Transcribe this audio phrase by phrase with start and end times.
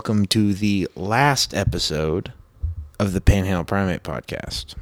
[0.00, 2.32] Welcome to the last episode
[2.98, 4.74] of the Panhandle Primate Podcast.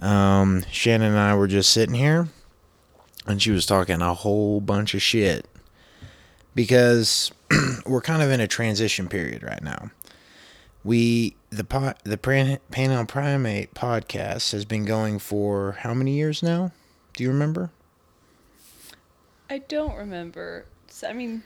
[0.00, 2.28] Um, Shannon and I were just sitting here,
[3.26, 5.44] and she was talking a whole bunch of shit
[6.54, 7.32] because
[7.84, 9.90] we're kind of in a transition period right now.
[10.84, 16.70] We the the Pan- Panhandle Primate Podcast has been going for how many years now?
[17.14, 17.72] Do you remember?
[19.50, 20.66] I don't remember.
[21.04, 21.42] I mean,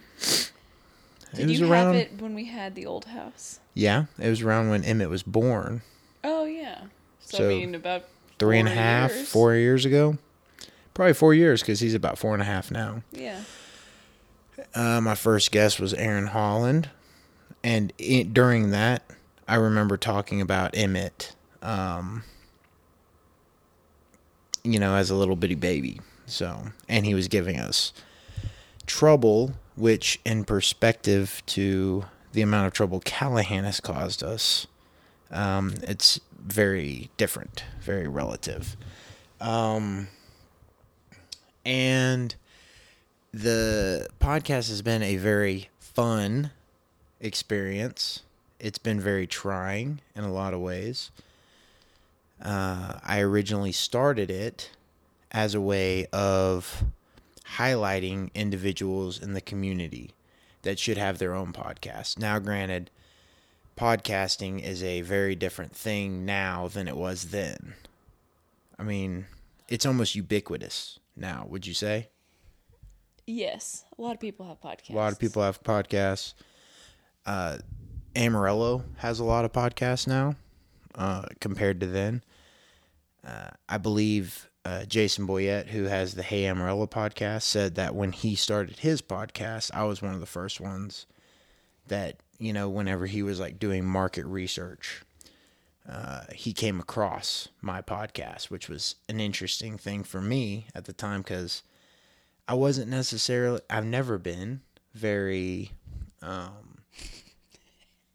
[1.34, 3.60] did was you around- have it when we had the old house?
[3.74, 5.82] Yeah, it was around when Emmett was born.
[6.24, 6.82] Oh yeah.
[7.20, 8.04] So, So, I mean, about
[8.38, 9.28] three and a four half, years.
[9.28, 10.18] four years ago.
[10.94, 13.02] Probably four years because he's about four and a half now.
[13.12, 13.40] Yeah.
[14.74, 16.90] Uh, my first guest was Aaron Holland,
[17.64, 19.02] and it, during that,
[19.48, 22.24] I remember talking about Emmett, um,
[24.62, 26.00] you know, as a little bitty baby.
[26.26, 27.92] So, and he was giving us
[28.86, 34.66] trouble, which, in perspective to the amount of trouble Callahan has caused us,
[35.30, 38.76] um, it's very different, very relative.
[39.40, 40.08] Um,
[41.64, 42.34] and
[43.32, 46.50] the podcast has been a very fun
[47.20, 48.22] experience.
[48.60, 51.10] It's been very trying in a lot of ways.
[52.40, 54.70] Uh, I originally started it
[55.30, 56.84] as a way of
[57.58, 60.12] highlighting individuals in the community
[60.62, 62.18] that should have their own podcast.
[62.18, 62.90] Now, granted,
[63.76, 67.74] podcasting is a very different thing now than it was then.
[68.78, 69.26] I mean,
[69.68, 72.08] it's almost ubiquitous now, would you say?
[73.26, 73.84] Yes.
[73.98, 74.90] A lot of people have podcasts.
[74.90, 76.34] A lot of people have podcasts.
[77.24, 77.58] Uh,
[78.16, 80.34] Amarillo has a lot of podcasts now
[80.94, 82.22] uh, compared to then.
[83.26, 88.12] Uh, I believe uh, Jason Boyette, who has the Hey Amarillo podcast, said that when
[88.12, 91.06] he started his podcast, I was one of the first ones
[91.88, 95.02] that, you know, whenever he was like doing market research,
[95.88, 100.92] uh, he came across my podcast, which was an interesting thing for me at the
[100.92, 101.64] time because
[102.46, 104.60] I wasn't necessarily, I've never been
[104.94, 105.72] very,
[106.22, 106.78] um,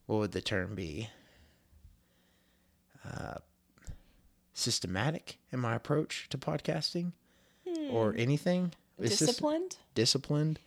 [0.05, 1.09] what would the term be?
[3.05, 3.35] Uh,
[4.57, 7.11] systematic in my approach to podcasting
[7.91, 8.73] or anything.
[8.97, 9.77] It's just disciplined.
[9.93, 10.59] disciplined,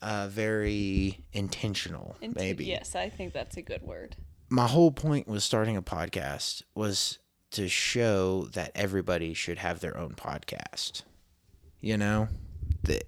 [0.00, 4.16] uh, very intentional, maybe Yes, I think that's a good word.
[4.48, 7.18] my whole point was starting a podcast was
[7.50, 11.02] to show that everybody should have their own podcast.
[11.80, 12.28] You know,
[12.84, 13.04] that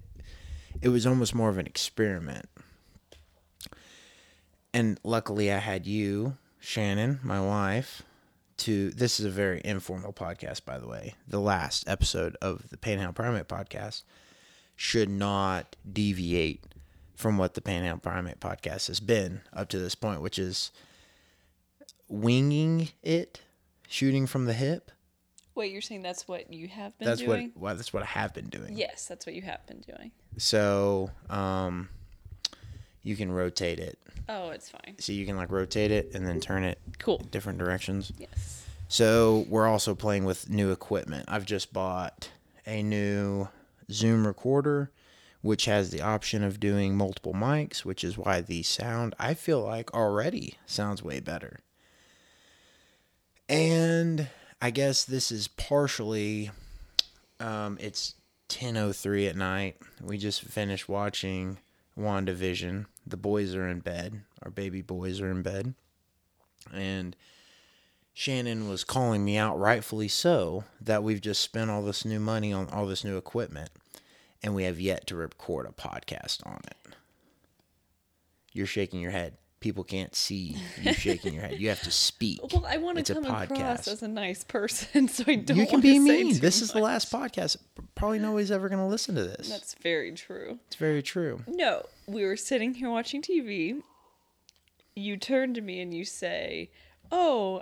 [0.81, 2.47] it was almost more of an experiment.
[4.73, 8.03] And luckily, I had you, Shannon, my wife,
[8.61, 8.91] to.
[8.91, 11.15] This is a very informal podcast, by the way.
[11.27, 14.03] The last episode of the Panhandle Primate podcast
[14.75, 16.63] should not deviate
[17.15, 20.71] from what the Panhandle Primate podcast has been up to this point, which is
[22.07, 23.41] winging it,
[23.87, 24.91] shooting from the hip.
[25.53, 27.51] Wait, you're saying that's what you have been That's doing?
[27.53, 28.77] what well, that's what I have been doing.
[28.77, 30.11] Yes, that's what you have been doing.
[30.37, 31.89] So, um,
[33.03, 33.97] you can rotate it.
[34.29, 34.95] Oh, it's fine.
[34.99, 37.17] So you can like rotate it and then turn it Cool.
[37.31, 38.11] different directions.
[38.17, 38.65] Yes.
[38.87, 41.25] So we're also playing with new equipment.
[41.27, 42.29] I've just bought
[42.67, 43.47] a new
[43.91, 44.91] Zoom recorder,
[45.41, 49.61] which has the option of doing multiple mics, which is why the sound I feel
[49.61, 51.59] like already sounds way better.
[53.49, 54.27] And
[54.61, 56.51] I guess this is partially
[57.39, 58.15] um, it's
[58.49, 59.77] 10:03 at night.
[60.01, 61.57] We just finished watching
[61.97, 62.85] WandaVision.
[63.05, 64.21] The boys are in bed.
[64.43, 65.73] Our baby boys are in bed.
[66.73, 67.15] And
[68.13, 72.53] Shannon was calling me out, rightfully so, that we've just spent all this new money
[72.53, 73.71] on all this new equipment
[74.43, 76.95] and we have yet to record a podcast on it.
[78.53, 79.37] You're shaking your head.
[79.61, 81.59] People can't see you shaking your head.
[81.59, 82.41] You have to speak.
[82.51, 85.55] Well, I want to a come across as a nice person, so I don't.
[85.55, 86.39] you can be mean.
[86.39, 87.57] This is the last podcast.
[87.95, 89.49] Probably nobody's ever going to listen to this.
[89.49, 90.59] That's very true.
[90.65, 91.43] it's very true.
[91.47, 93.81] No, we were sitting here watching TV.
[94.95, 96.71] You turn to me and you say,
[97.11, 97.61] "Oh,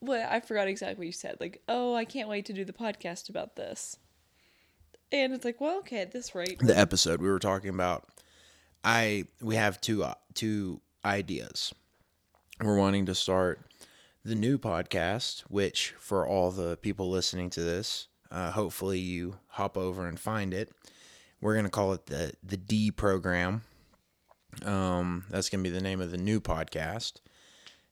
[0.00, 1.36] well, I forgot exactly what you said.
[1.38, 3.98] Like, oh, I can't wait to do the podcast about this."
[5.12, 8.08] And it's like, well, okay, at this rate, the episode we were talking about
[8.82, 11.72] i we have two uh, two ideas
[12.60, 13.60] we're wanting to start
[14.24, 19.76] the new podcast which for all the people listening to this uh, hopefully you hop
[19.76, 20.70] over and find it
[21.40, 23.62] we're going to call it the the d program
[24.64, 27.14] um that's going to be the name of the new podcast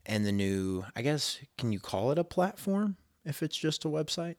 [0.05, 3.89] and the new i guess can you call it a platform if it's just a
[3.89, 4.37] website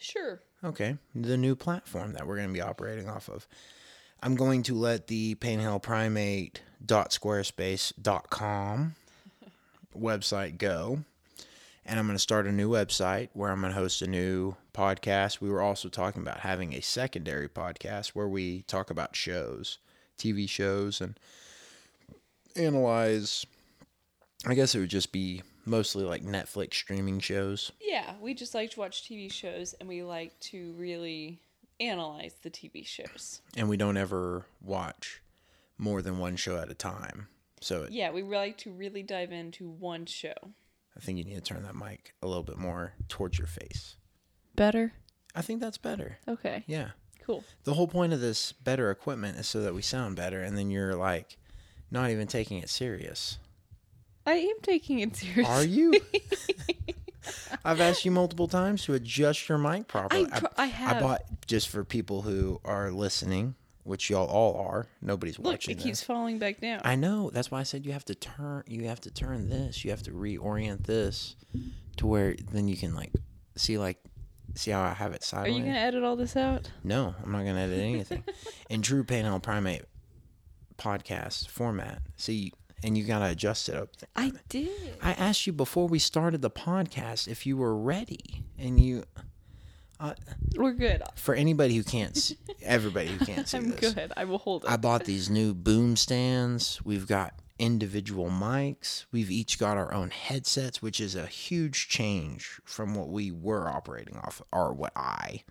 [0.00, 0.40] sure.
[0.62, 3.46] Okay, the new platform that we're going to be operating off of.
[4.22, 5.34] I'm going to let the
[6.86, 8.94] panhandleprimate.squarespace.com
[9.96, 11.00] website go.
[11.84, 14.54] And I'm going to start a new website where I'm going to host a new
[14.72, 15.40] podcast.
[15.40, 19.78] We were also talking about having a secondary podcast where we talk about shows,
[20.18, 21.18] TV shows, and
[22.54, 23.44] analyze.
[24.46, 27.72] I guess it would just be mostly like Netflix streaming shows.
[27.80, 31.40] Yeah, we just like to watch TV shows and we like to really
[31.80, 33.40] analyze the TV shows.
[33.56, 35.20] And we don't ever watch
[35.80, 37.28] more than one show at a time.
[37.60, 40.34] So it, Yeah, we like to really dive into one show.
[40.96, 43.96] I think you need to turn that mic a little bit more towards your face.
[44.54, 44.92] Better?
[45.34, 46.18] I think that's better.
[46.28, 46.64] Okay.
[46.66, 46.90] Yeah.
[47.24, 47.44] Cool.
[47.64, 50.70] The whole point of this better equipment is so that we sound better, and then
[50.70, 51.36] you're like
[51.90, 53.38] not even taking it serious.
[54.26, 55.44] I am taking it seriously.
[55.44, 56.00] Are you?
[57.64, 60.26] I've asked you multiple times to adjust your mic properly.
[60.32, 60.96] I tr- I have.
[60.96, 63.54] I bought just for people who are listening,
[63.84, 64.86] which y'all all are.
[65.00, 65.84] Nobody's Look, watching it this.
[65.84, 66.80] keeps falling back down.
[66.84, 67.30] I know.
[67.32, 68.64] That's why I said you have to turn.
[68.66, 69.84] You have to turn this.
[69.84, 71.36] You have to reorient this
[71.96, 73.12] to where then you can like
[73.56, 73.98] see like
[74.54, 75.54] see how I have it sideways.
[75.54, 76.70] Are you going to edit all this out?
[76.84, 78.24] No, I'm not gonna edit anything.
[78.70, 79.82] In true Panhandle Primate
[80.78, 82.52] podcast format, see,
[82.82, 83.90] and you gotta adjust it up.
[84.16, 84.70] I did.
[85.02, 89.04] I asked you before we started the podcast if you were ready, and you.
[90.56, 91.02] We're good.
[91.16, 94.12] For anybody who can't, see, everybody who can't see I'm this, good.
[94.16, 94.70] I will hold it.
[94.70, 96.80] I bought these new boom stands.
[96.84, 99.04] We've got individual mics.
[99.12, 103.68] We've each got our own headsets, which is a huge change from what we were
[103.68, 105.44] operating off, or what I,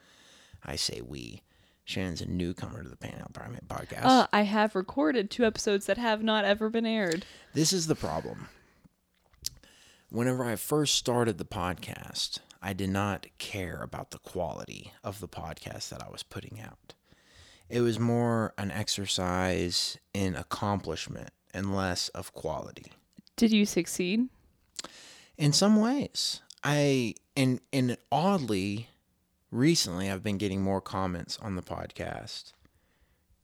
[0.65, 1.43] I say we.
[1.85, 4.05] Shannon's a newcomer to the Panhandle Primate podcast.
[4.05, 7.25] Uh, I have recorded two episodes that have not ever been aired.
[7.53, 8.47] This is the problem.
[10.09, 15.27] Whenever I first started the podcast, I did not care about the quality of the
[15.27, 16.93] podcast that I was putting out.
[17.69, 22.91] It was more an exercise in accomplishment and less of quality.
[23.35, 24.27] Did you succeed?
[25.37, 28.89] In some ways, I and and oddly,
[29.51, 32.53] recently I've been getting more comments on the podcast.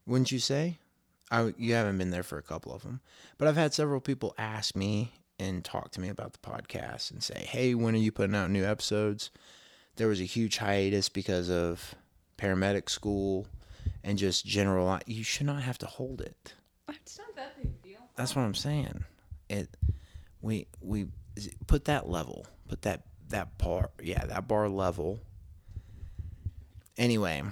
[0.06, 0.80] Wouldn't you say?
[1.32, 3.00] I you haven't been there for a couple of them,
[3.38, 7.24] but I've had several people ask me and talk to me about the podcast and
[7.24, 9.32] say, "Hey, when are you putting out new episodes?"
[9.98, 11.96] There was a huge hiatus because of
[12.38, 13.48] paramedic school
[14.04, 15.00] and just general.
[15.06, 16.54] You should not have to hold it.
[16.90, 18.00] It's not that big deal.
[18.16, 19.04] That's what I'm saying.
[19.50, 19.76] It
[20.42, 21.08] we we
[21.68, 25.20] put that level, put that that bar, yeah, that bar level.
[26.98, 27.44] Anyway,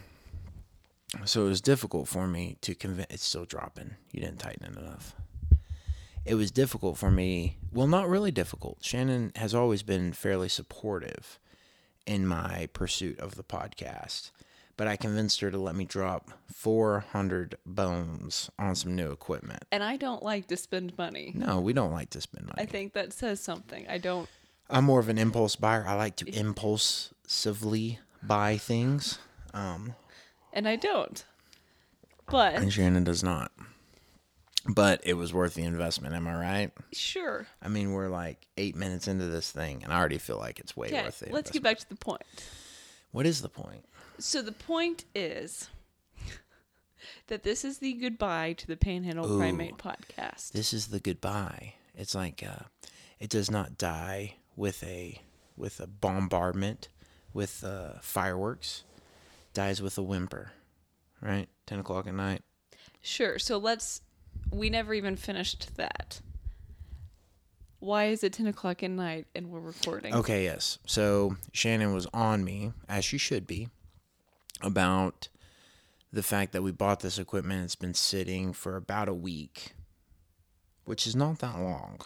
[1.25, 3.07] so it was difficult for me to convince.
[3.09, 3.95] It's still dropping.
[4.11, 5.15] You didn't tighten it enough.
[6.25, 7.57] It was difficult for me.
[7.71, 8.77] Well, not really difficult.
[8.81, 11.39] Shannon has always been fairly supportive
[12.05, 14.31] in my pursuit of the podcast,
[14.77, 19.63] but I convinced her to let me drop 400 bones on some new equipment.
[19.71, 21.31] And I don't like to spend money.
[21.35, 22.61] No, we don't like to spend money.
[22.61, 23.85] I think that says something.
[23.89, 24.29] I don't.
[24.69, 25.85] I'm more of an impulse buyer.
[25.85, 29.19] I like to impulsively buy things.
[29.53, 29.93] Um,
[30.53, 31.23] And I don't.
[32.31, 33.51] But and Shannon does not.
[34.67, 36.71] But it was worth the investment, am I right?
[36.93, 37.47] sure.
[37.61, 40.75] I mean, we're like eight minutes into this thing, and I already feel like it's
[40.77, 41.33] way Okay, worth it.
[41.33, 42.21] let's get back to the point.
[43.11, 43.83] What is the point?
[44.19, 45.69] So the point is
[47.27, 49.37] that this is the goodbye to the Panhandle Ooh.
[49.37, 50.51] Primate podcast.
[50.53, 51.73] This is the goodbye.
[51.95, 52.63] It's like uh,
[53.19, 55.21] it does not die with a
[55.57, 56.87] with a bombardment,
[57.33, 58.83] with uh, fireworks.
[59.53, 60.51] Dies with a whimper,
[61.21, 61.47] right?
[61.67, 62.41] Ten o'clock at night.
[63.01, 63.37] Sure.
[63.37, 64.01] So let's.
[64.51, 66.21] We never even finished that.
[67.79, 70.13] Why is it 10 o'clock at night and we're recording?
[70.13, 70.77] Okay, yes.
[70.85, 73.67] So Shannon was on me, as she should be,
[74.61, 75.27] about
[76.13, 77.65] the fact that we bought this equipment.
[77.65, 79.73] It's been sitting for about a week,
[80.85, 81.99] which is not that long,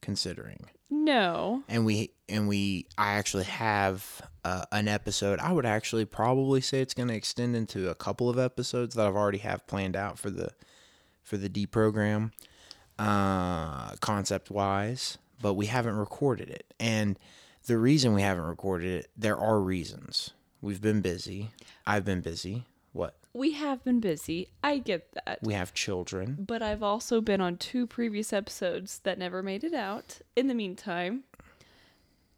[0.00, 0.66] considering.
[0.90, 1.62] No.
[1.68, 5.38] And we and we, I actually have uh, an episode.
[5.38, 9.06] I would actually probably say it's going to extend into a couple of episodes that
[9.06, 10.50] I've already have planned out for the
[11.22, 12.32] for the D program,
[12.98, 15.18] uh, concept wise.
[15.40, 17.18] But we haven't recorded it, and
[17.66, 20.30] the reason we haven't recorded it, there are reasons.
[20.60, 21.50] We've been busy.
[21.86, 22.64] I've been busy.
[22.92, 23.16] What?
[23.32, 24.48] We have been busy.
[24.62, 25.38] I get that.
[25.42, 26.36] We have children.
[26.46, 30.54] But I've also been on two previous episodes that never made it out in the
[30.54, 31.24] meantime.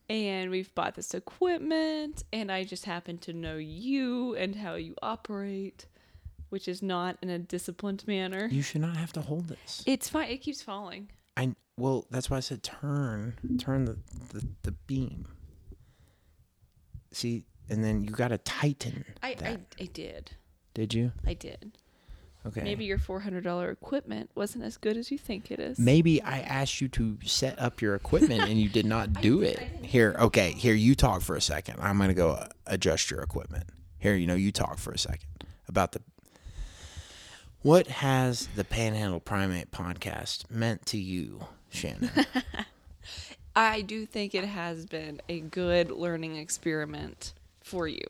[0.09, 4.95] And we've bought this equipment, and I just happen to know you and how you
[5.03, 5.87] operate,
[6.55, 8.47] which is not in a disciplined manner.
[8.49, 9.83] You should not have to hold this.
[9.87, 10.31] It's fine.
[10.31, 11.11] It keeps falling.
[11.37, 13.99] I well, that's why I said turn, turn the
[14.33, 15.27] the, the beam.
[17.11, 19.05] See, and then you got to tighten.
[19.21, 19.35] I.
[19.45, 20.31] I, I did.
[20.75, 21.11] Did you?
[21.27, 21.77] I did.
[22.47, 22.63] Okay.
[22.63, 25.77] Maybe your four hundred dollar equipment wasn't as good as you think it is.
[25.77, 29.59] Maybe I asked you to set up your equipment and you did not do it.
[29.83, 31.81] Here, okay, here you talk for a second.
[31.81, 33.65] I'm gonna go uh, adjust your equipment.
[33.99, 35.27] Here, you know, you talk for a second
[35.67, 36.01] about the.
[37.65, 42.11] What has the Panhandle Primate podcast meant to you, Shannon?
[43.57, 48.05] I do think it has been a good learning experiment for you.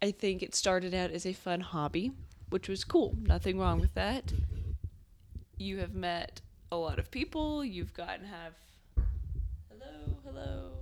[0.00, 2.12] I think it started out as a fun hobby,
[2.48, 3.14] which was cool.
[3.20, 4.32] Nothing wrong with that.
[5.58, 6.40] You have met
[6.72, 7.62] a lot of people.
[7.62, 8.54] You've gotten have.
[9.68, 10.77] Hello, hello.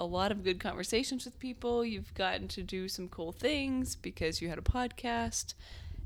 [0.00, 1.84] A lot of good conversations with people.
[1.84, 5.54] You've gotten to do some cool things because you had a podcast.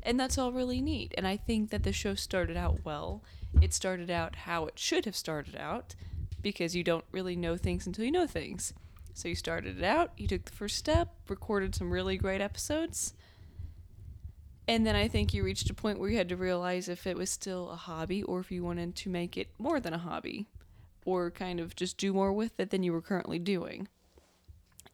[0.03, 1.15] And that's all really neat.
[1.17, 3.23] And I think that the show started out well.
[3.61, 5.95] It started out how it should have started out
[6.41, 8.73] because you don't really know things until you know things.
[9.15, 13.15] So you started it out, you took the first step, recorded some really great episodes.
[14.67, 17.17] And then I think you reached a point where you had to realize if it
[17.17, 20.47] was still a hobby or if you wanted to make it more than a hobby
[21.05, 23.89] or kind of just do more with it than you were currently doing.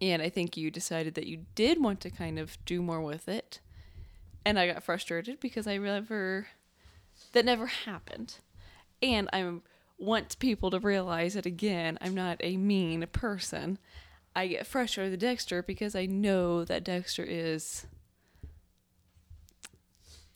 [0.01, 3.29] And I think you decided that you did want to kind of do more with
[3.29, 3.61] it.
[4.45, 6.49] And I got frustrated because I never,
[7.33, 8.37] that never happened.
[9.03, 9.55] And I
[9.99, 13.79] want people to realize that again, I'm not a mean person.
[14.35, 17.87] I get frustrated with Dexter because I know that Dexter is.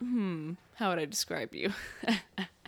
[0.00, 1.72] Hmm, how would I describe you?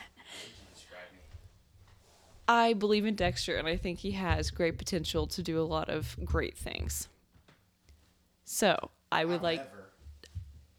[2.47, 5.89] I believe in Dexter and I think he has great potential to do a lot
[5.89, 7.09] of great things.
[8.45, 9.67] So, I would like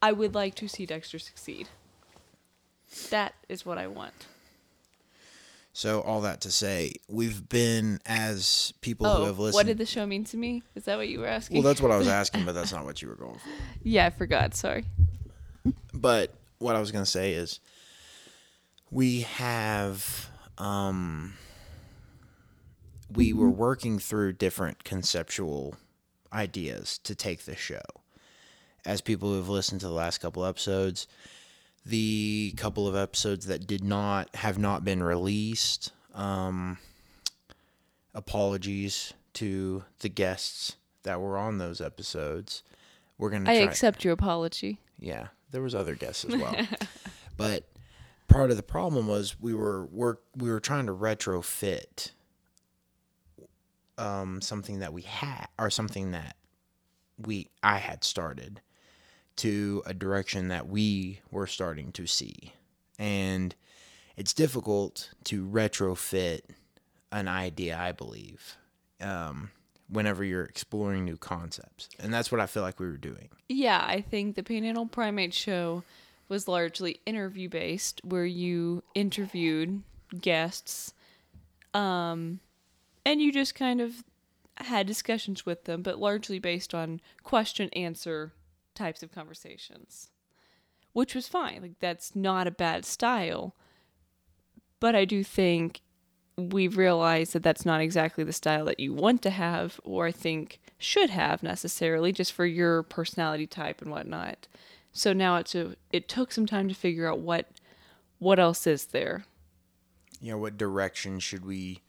[0.02, 1.68] I would like to see Dexter succeed.
[3.10, 4.28] That is what I want.
[5.74, 9.56] So all that to say, we've been as people who Oh, have listened.
[9.56, 10.64] what did the show mean to me?
[10.76, 11.56] Is that what you were asking?
[11.58, 13.50] well, that's what I was asking, but that's not what you were going for.
[13.84, 14.54] yeah, I forgot.
[14.56, 14.86] Sorry.
[15.94, 17.60] But what I was gonna say is,
[18.92, 21.34] we have, um,
[23.16, 25.76] we were working through different conceptual
[26.34, 27.82] ideas to take the show.
[28.86, 31.08] As people who have listened to the last couple episodes,
[31.86, 36.78] the couple of episodes that did not have not been released, um,
[38.14, 42.64] apologies to the guests that were on those episodes.
[43.18, 43.50] We're gonna.
[43.50, 44.80] I try- accept your apology.
[45.00, 46.56] yeah, there was other guests as well.
[47.38, 47.64] but
[48.28, 52.12] part of the problem was we were work we were trying to retrofit
[53.98, 56.36] um something that we had or something that
[57.18, 58.62] we I had started
[59.38, 62.54] to a direction that we were starting to see.
[62.98, 63.54] And
[64.16, 66.42] it's difficult to retrofit
[67.12, 68.58] an idea, I believe.
[69.02, 69.52] Um
[69.88, 71.90] whenever you're exploring new concepts.
[72.00, 73.30] And that's what I feel like we were doing.
[73.48, 75.84] Yeah, I think the Panhandle Primate show
[76.28, 79.84] was largely interview based, where you interviewed
[80.20, 80.94] guests,
[81.74, 82.40] um,
[83.06, 84.04] and you just kind of
[84.58, 88.34] had discussions with them, but largely based on question answer
[88.74, 90.10] types of conversations,
[90.94, 91.62] which was fine.
[91.62, 93.56] Like that's not a bad style,
[94.80, 95.82] but I do think
[96.38, 100.12] we've realized that that's not exactly the style that you want to have or I
[100.12, 104.48] think should have necessarily just for your personality type and whatnot.
[104.92, 107.48] So now it's a it took some time to figure out what
[108.20, 109.26] what else is there.
[110.22, 111.82] you know what direction should we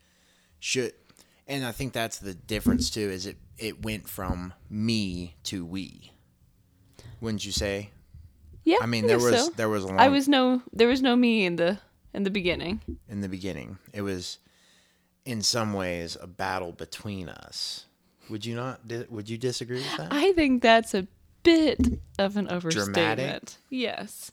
[0.59, 0.93] should
[1.47, 6.11] and i think that's the difference too is it it went from me to we
[7.21, 7.89] wouldn't you say
[8.63, 8.77] Yeah.
[8.81, 9.51] i mean there guess was so.
[9.55, 11.79] there was a long I was no there was no me in the
[12.13, 12.81] in the beginning.
[13.09, 14.39] in the beginning it was
[15.25, 17.85] in some ways a battle between us
[18.29, 21.07] would you not would you disagree with that I think that's a
[21.43, 21.79] bit
[22.19, 23.57] of an overstatement.
[23.69, 24.31] Yes.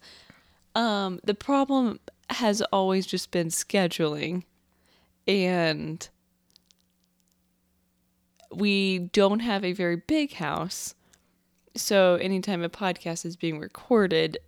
[0.74, 4.42] Um, the problem has always just been scheduling,
[5.28, 6.08] and
[8.56, 10.94] we don't have a very big house.
[11.76, 14.38] So anytime a podcast is being recorded,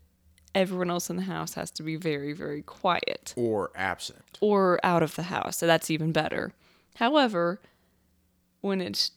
[0.54, 5.02] everyone else in the house has to be very, very quiet or absent or out
[5.02, 5.58] of the house.
[5.58, 6.52] So that's even better.
[6.96, 7.60] However,
[8.60, 9.10] when it's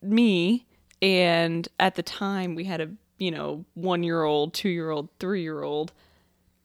[0.00, 0.66] me
[1.02, 5.92] and at the time we had a, you know, 1-year-old, 2-year-old, 3-year-old,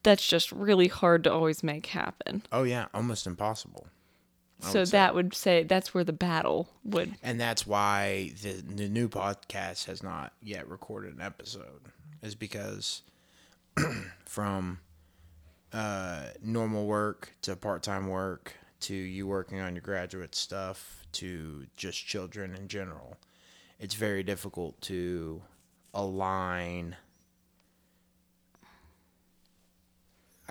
[0.04, 2.44] that's just really hard to always make happen.
[2.52, 3.88] oh yeah almost impossible
[4.72, 8.88] so would that would say that's where the battle would and that's why the the
[8.90, 11.82] new podcast has not yet recorded an episode
[12.22, 13.02] is because
[14.26, 14.80] from
[15.72, 22.06] uh, normal work to part-time work to you working on your graduate stuff to just
[22.06, 23.18] children in general
[23.80, 25.42] it's very difficult to
[25.94, 26.96] align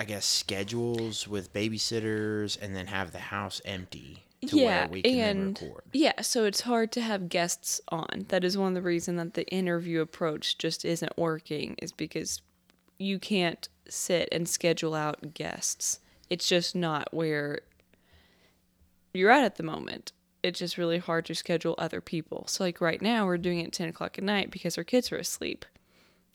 [0.03, 5.03] I guess schedules with babysitters and then have the house empty to yeah, where we
[5.03, 5.85] can and record.
[5.93, 8.27] yeah, so it's hard to have guests on.
[8.27, 11.77] That is one of the reasons that the interview approach just isn't working.
[11.81, 12.43] Is because
[12.99, 16.01] you can't sit and schedule out guests.
[16.29, 17.61] It's just not where
[19.15, 20.11] you're at at the moment.
[20.43, 22.47] It's just really hard to schedule other people.
[22.49, 25.13] So like right now, we're doing it at ten o'clock at night because our kids
[25.13, 25.65] are asleep,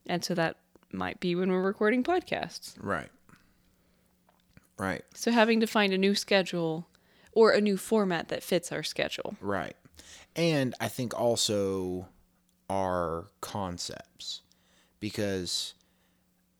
[0.05, 0.55] and so that
[0.93, 2.75] might be when we're recording podcasts.
[2.79, 3.09] Right.
[4.77, 5.03] Right.
[5.13, 6.87] So having to find a new schedule
[7.31, 9.35] or a new format that fits our schedule.
[9.41, 9.75] Right.
[10.35, 12.07] And I think also
[12.69, 14.41] our concepts
[14.99, 15.73] because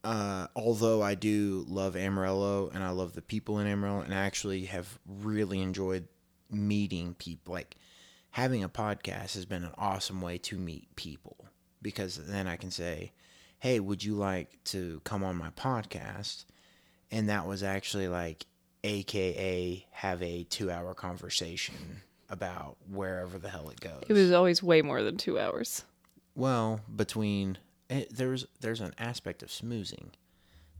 [0.03, 4.25] uh, although I do love Amarillo and I love the people in Amarillo and I
[4.25, 6.07] actually have really enjoyed
[6.49, 7.75] meeting people like
[8.31, 11.45] having a podcast has been an awesome way to meet people
[11.81, 13.11] because then I can say,
[13.59, 16.45] "Hey, would you like to come on my podcast?"
[17.11, 18.45] And that was actually like
[18.83, 24.03] aka have a 2-hour conversation about wherever the hell it goes.
[24.07, 25.83] It was always way more than two hours.
[26.35, 27.57] Well, between
[27.89, 30.09] it, there's there's an aspect of smoozing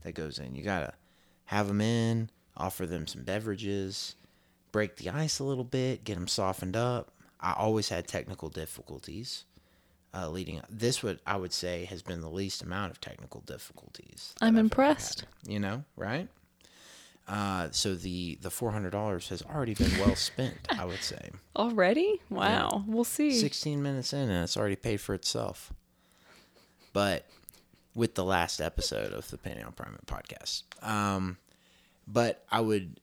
[0.02, 0.54] that goes in.
[0.54, 0.94] You gotta
[1.46, 4.14] have them in, offer them some beverages,
[4.70, 7.10] break the ice a little bit, get them softened up.
[7.40, 9.44] I always had technical difficulties
[10.14, 10.66] uh, leading up.
[10.70, 14.34] This would I would say has been the least amount of technical difficulties.
[14.40, 15.20] I'm I've impressed.
[15.20, 16.28] had, you know, right?
[17.26, 20.56] Uh, so the the four hundred dollars has already been well spent.
[20.70, 21.30] I would say.
[21.56, 22.20] Already?
[22.30, 22.84] Wow.
[22.86, 23.32] We'll see.
[23.32, 25.72] 16 minutes in and it's already paid for itself.
[26.92, 27.26] But
[27.94, 30.62] with the last episode of the Panhandle Primate podcast.
[30.82, 31.36] Um,
[32.06, 33.00] but I would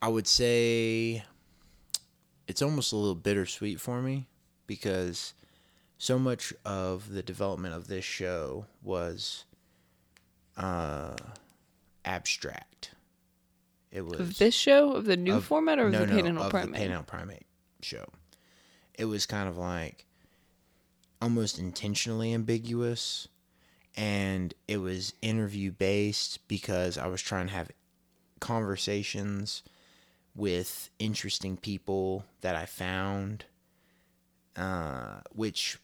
[0.00, 1.22] I would say
[2.48, 4.26] it's almost a little bittersweet for me
[4.66, 5.34] because
[6.02, 9.44] so much of the development of this show was
[10.56, 11.14] uh
[12.04, 12.90] abstract.
[13.92, 16.14] It was Of this show, of the new of- format, or of no, the no,
[16.16, 16.72] Panhandle Primate?
[16.72, 17.46] the Panhandle Primate
[17.82, 18.04] show.
[18.98, 20.06] It was kind of like
[21.20, 23.28] almost intentionally ambiguous,
[23.96, 27.70] and it was interview based because I was trying to have
[28.40, 29.62] conversations
[30.34, 33.44] with interesting people that I found,
[34.56, 35.78] uh, which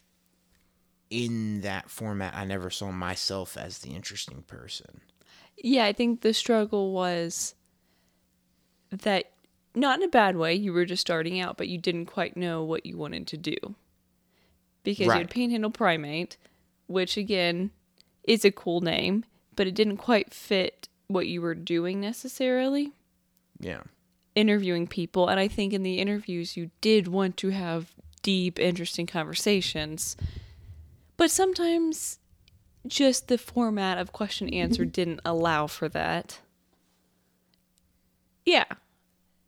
[1.09, 5.01] in that format I never saw myself as the interesting person.
[5.57, 7.55] Yeah, I think the struggle was
[8.91, 9.31] that
[9.75, 12.63] not in a bad way, you were just starting out, but you didn't quite know
[12.63, 13.55] what you wanted to do.
[14.83, 15.17] Because you Right.
[15.19, 16.37] had Panhandle Primate,
[16.87, 17.71] which again
[18.23, 22.93] is a cool name, but it didn't quite fit what you were doing necessarily.
[23.59, 23.83] Yeah.
[24.35, 29.05] Interviewing people, and I think in the interviews you did want to have deep, interesting
[29.05, 30.15] conversations.
[31.19, 32.17] But sometimes
[32.87, 34.91] just the format of question answer mm-hmm.
[34.91, 36.39] didn't allow for that.
[38.45, 38.63] Yeah.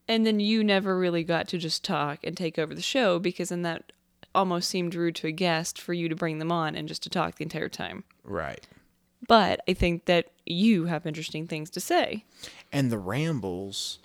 [0.06, 3.50] And then you never really got to just talk and take over the show because
[3.50, 3.94] then that
[4.36, 7.10] almost seemed rude to a guest for you to bring them on and just to
[7.10, 8.04] talk the entire time.
[8.26, 8.68] Right.
[9.26, 12.26] But I think that you have interesting things to say.
[12.74, 14.00] and the rambles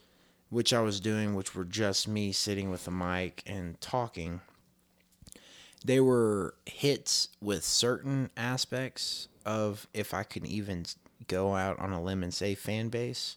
[0.48, 4.40] which i was doing which were just me sitting with a mic and talking
[5.84, 10.84] they were hits with certain aspects of if i could even
[11.28, 13.36] go out on a limb and say fan base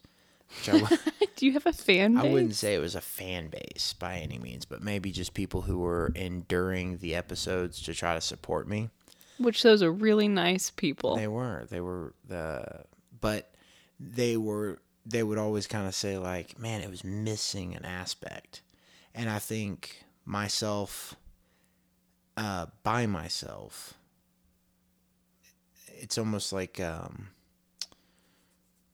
[0.57, 0.97] which i, w-
[1.35, 2.23] Do you have a fan base?
[2.25, 5.61] I wouldn't say it was a fan base by any means but maybe just people
[5.61, 8.89] who were enduring the episodes to try to support me
[9.37, 11.15] Which those are really nice people.
[11.15, 11.65] They were.
[11.69, 12.83] They were the
[13.21, 13.53] but
[13.99, 18.61] they were they would always kind of say like, "Man, it was missing an aspect."
[19.15, 21.15] And I think myself
[22.39, 23.93] uh by myself
[26.01, 27.27] it's almost like um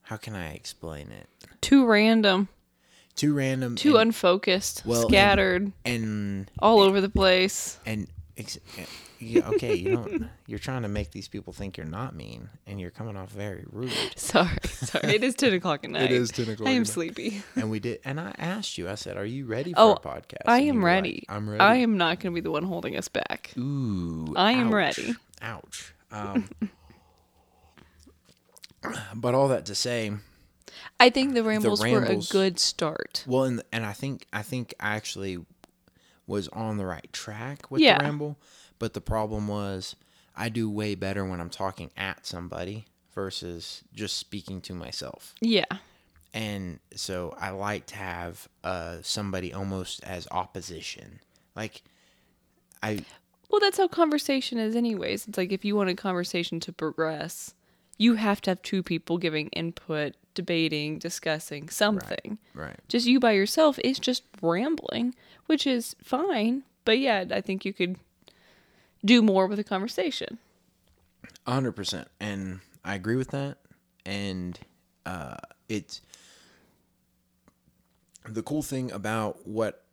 [0.02, 1.28] how can I explain it?
[1.62, 2.48] Too random,
[3.16, 7.80] Too random too and, unfocused, well, scattered, and all over the place.
[7.88, 8.60] and ex-
[9.20, 12.80] yeah, okay, you don't you're trying to make these people think you're not mean and
[12.82, 13.92] you're coming off very rude.
[14.16, 15.16] Sorry, sorry.
[15.16, 16.04] It is 10 o'clock at night.
[16.12, 16.88] it is 10 o'clock I am night.
[16.88, 17.42] sleepy.
[17.56, 18.90] And we did, and I asked you.
[18.90, 21.26] I said, "Are you ready for Oh, a podcast?" I And am ready.
[21.30, 21.60] like, I'm ready.
[21.62, 23.52] I am not going to be the one holding us back.
[23.58, 25.16] Ooh, I am ouch, ready.
[25.42, 25.94] Ouch.
[26.12, 26.50] Um,
[29.16, 30.12] but all that to say,
[31.00, 33.24] I think the rambles, were a good start.
[33.28, 35.40] well, and and I think I think actually
[36.28, 37.98] was on the right track with Yeah.
[38.00, 38.38] the ramble.
[38.80, 39.96] But the problem was,
[40.36, 45.34] I do way better when I'm talking at somebody versus just speaking to myself.
[45.42, 45.66] Yeah.
[46.34, 51.22] and so I like to have uh, somebody almost as opposition.
[51.56, 51.82] Like
[52.84, 53.06] I
[53.50, 55.28] Well, that's how conversation is, anyways.
[55.28, 57.54] It's like if you want a conversation to progress,
[57.98, 62.38] you have to have two people giving input, debating, discussing something.
[62.54, 62.66] Right.
[62.66, 62.80] right.
[62.88, 66.64] Just you by yourself is just rambling, which is fine.
[66.84, 67.98] But yeah, I think you could
[69.04, 70.38] do more with a conversation.
[71.48, 73.58] A hundred percent, and I agree with that.
[74.06, 74.60] And
[75.06, 75.38] uh,
[75.70, 76.02] it's
[78.28, 79.84] the cool thing about what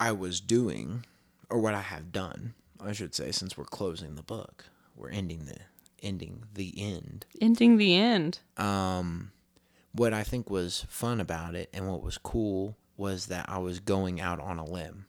[0.00, 1.04] I was doing,
[1.48, 5.44] or what I have done, I should say, since we're closing the book, we're ending
[5.46, 5.56] the
[6.06, 7.26] ending the end.
[7.40, 8.38] Ending the end.
[8.56, 9.32] Um,
[9.92, 13.80] what I think was fun about it, and what was cool, was that I was
[13.80, 15.06] going out on a limb.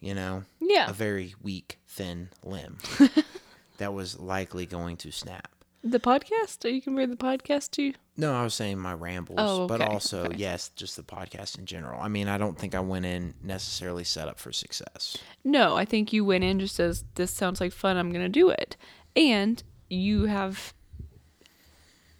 [0.00, 0.88] You know, Yeah.
[0.90, 2.78] a very weak, thin limb
[3.78, 5.50] that was likely going to snap.
[5.82, 6.70] The podcast?
[6.72, 7.94] You can read the podcast too?
[8.16, 10.36] No, I was saying my rambles, Oh, but also okay.
[10.36, 12.00] yes, just the podcast in general.
[12.00, 15.16] I mean, I don't think I went in necessarily set up for success.
[15.44, 18.28] No, I think you went in just as this sounds like fun, I'm going to
[18.28, 18.76] do it.
[19.16, 20.72] And you have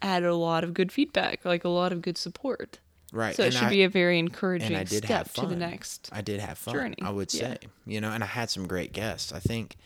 [0.03, 2.79] had a lot of good feedback, like a lot of good support.
[3.13, 3.35] Right.
[3.35, 6.09] So it should I, be a very and encouraging I did step to the next.
[6.13, 6.75] I did have fun.
[6.75, 6.97] journey.
[7.03, 7.41] I would Yeah.
[7.41, 9.33] say, you know, and I had some great guests.
[9.33, 9.77] I think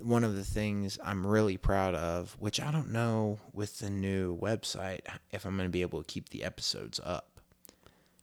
[0.00, 4.36] one of the things I'm really proud of, which I don't know with the new
[4.38, 7.28] website if I'm going to be able to keep the episodes up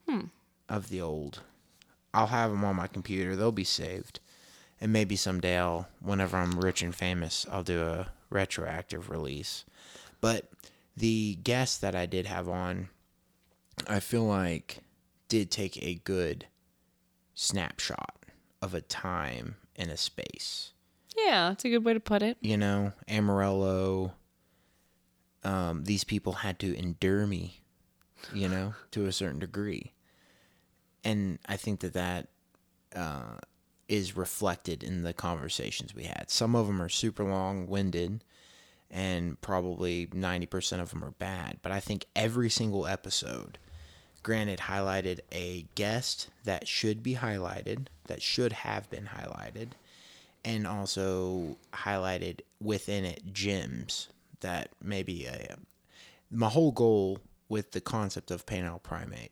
[0.07, 0.25] Hmm.
[0.67, 1.41] of the old.
[2.11, 3.35] I'll have them on my computer.
[3.35, 4.19] They'll be saved.
[4.81, 9.65] And maybe someday I'll, whenever I'm rich and famous, I'll do a retroactive release.
[10.21, 10.49] But
[10.95, 12.89] the guests that I did have on,
[13.87, 14.79] I feel like
[15.27, 16.47] did take a good
[17.33, 18.25] snapshot
[18.61, 20.71] of a time and a space.
[21.17, 22.37] Yeah, that's a good way to put it.
[22.41, 24.13] You know, Amarillo,
[25.43, 27.61] um, these people had to endure me,
[28.33, 29.93] you know, to a certain degree.
[31.03, 32.27] And I think that that
[32.95, 33.37] uh,
[33.89, 36.29] is reflected in the conversations we had.
[36.29, 38.23] Some of them are super long winded,
[38.89, 41.57] and probably 90% of them are bad.
[41.63, 43.57] But I think every single episode,
[44.21, 49.69] granted, highlighted a guest that should be highlighted, that should have been highlighted,
[50.45, 54.07] and also highlighted within it gems
[54.41, 55.55] that maybe uh,
[56.31, 59.31] my whole goal with the concept of Panhandle Primate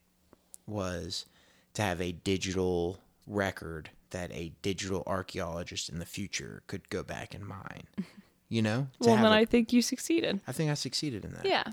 [0.66, 1.28] was
[1.76, 7.34] to have a digital record that a digital archaeologist in the future could go back
[7.34, 7.88] and mine.
[8.50, 8.88] You know?
[9.02, 10.40] Well, then a- I think you succeeded.
[10.48, 11.46] I think I succeeded in that.
[11.46, 11.66] Yeah.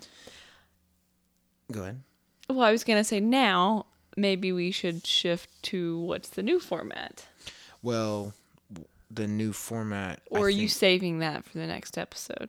[1.70, 2.00] Go ahead.
[2.48, 6.58] Well, I was going to say now maybe we should shift to what's the new
[6.58, 7.26] format.
[7.80, 8.34] Well,
[9.10, 10.20] the new format.
[10.34, 12.48] I Or are you saving that for the next episode?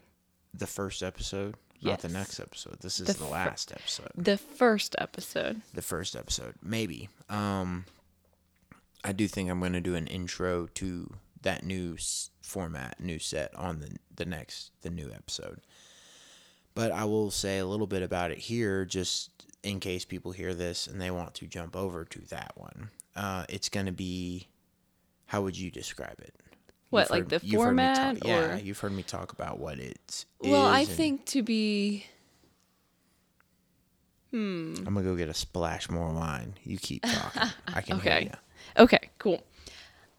[0.58, 2.80] the first episode, not the next episode.
[2.80, 4.10] This is The the, fir- last episode.
[4.16, 5.62] The first episode.
[5.74, 7.86] the first episode maybe um
[9.06, 11.10] i do think i'm going to do an intro to
[11.44, 15.62] that new s- format new set on the the next the new episode.
[16.74, 19.30] But i will say a little bit about it here just
[19.64, 22.90] in case people hear this and they want to jump over to that one.
[23.16, 24.48] Uh it's going to be
[25.28, 26.34] how would you describe it?
[26.90, 29.80] What, You've like heard- the me talk- format, yeah you've heard me talk about what
[29.80, 32.06] it Well, I think to be
[34.32, 34.74] Hmm.
[34.80, 36.56] i'm gonna go get a splash more wine.
[36.64, 37.50] You keep talking.
[37.68, 38.32] I can hear you
[38.78, 39.44] Okay, cool.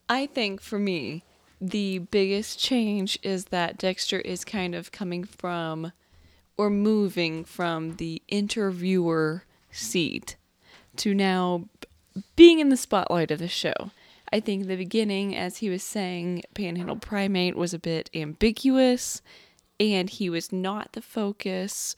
[0.09, 1.25] I think for me,
[1.61, 5.93] the biggest change is that Dexter is kind of coming from
[6.57, 10.37] or moving from the interviewer seat
[10.97, 11.69] to now
[12.35, 13.91] being in the spotlight of the show.
[14.33, 19.23] I think in the beginning, as he was saying, Panhandle Primate was a bit ambiguous
[19.79, 21.97] and he was not the focus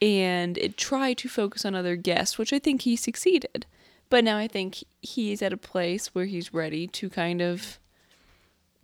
[0.00, 3.66] and it tried to focus on other guests, which I think he succeeded.
[4.12, 7.78] But now I think he's at a place where he's ready to kind of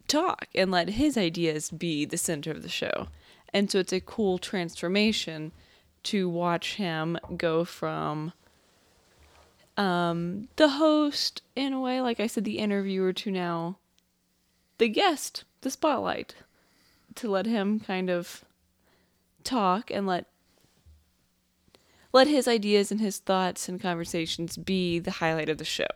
[0.07, 3.09] talk and let his ideas be the center of the show.
[3.53, 5.53] And so it's a cool transformation
[6.05, 8.33] to watch him go from
[9.77, 13.77] um, the host, in a way, like I said, the interviewer, to now
[14.79, 16.37] the guest, the spotlight,
[17.17, 18.47] to let him kind of
[19.45, 20.25] talk and let
[22.13, 25.87] let his ideas and his thoughts and conversations be the highlight of the show.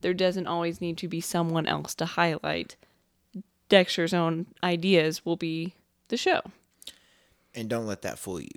[0.00, 2.76] There doesn't always need to be someone else to highlight.
[3.68, 5.74] Dexter's own ideas will be
[6.08, 6.40] the show.
[7.54, 8.48] and don't let that fool you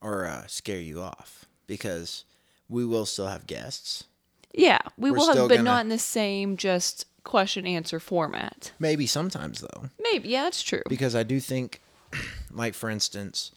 [0.00, 2.24] or uh, scare you off because
[2.68, 4.04] we will still have guests.
[4.52, 8.72] Yeah, we We're will have, but gonna- not in the same just question answer format.
[8.78, 10.82] Maybe sometimes though, Maybe, yeah, that's true.
[10.88, 11.80] because I do think,
[12.52, 13.50] like for instance,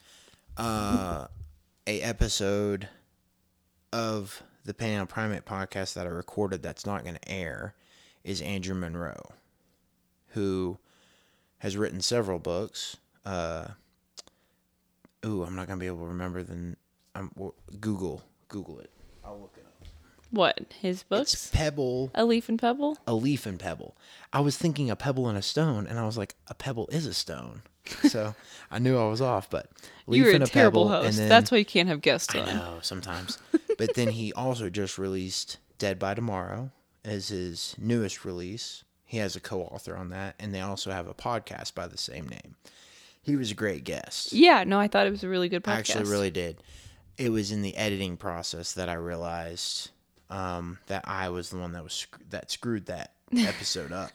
[0.56, 1.26] uh,
[1.86, 2.88] a episode
[3.92, 7.74] of the Panhandle Primate podcast that I recorded that's not going to air
[8.24, 9.32] is Andrew Monroe,
[10.28, 10.78] who
[11.58, 12.96] has written several books.
[13.24, 13.68] Uh,
[15.24, 16.76] ooh, I'm not gonna be able to remember the.
[17.14, 17.30] I'm
[17.80, 18.90] Google Google it.
[19.24, 19.77] I'll look it up.
[20.30, 21.50] What his It's books?
[21.52, 22.98] Pebble, A Leaf and Pebble.
[23.06, 23.96] a leaf and pebble.
[24.32, 27.06] I was thinking a pebble and a stone, and I was like, a pebble is
[27.06, 27.62] a stone.
[28.10, 28.34] So
[28.70, 29.70] I knew I was off, but
[30.06, 31.08] leaf You're a and a terrible pebble, host.
[31.08, 32.46] and then That's why you can't have guests I on.
[32.56, 33.38] know sometimes.
[33.78, 36.70] but then he also just released Dead by Tomorrow
[37.02, 38.84] as his newest release.
[39.06, 42.28] He has a co-author on that, and they also have a podcast by the same
[42.28, 42.56] name.
[43.22, 44.34] He was a great guest.
[44.34, 45.68] Yeah, no, I thought it was a really good podcast.
[45.74, 46.58] I actually really did.
[47.16, 49.90] It was in the editing process that I realized
[50.30, 54.10] um, that I was the one that was sc- that screwed that episode up.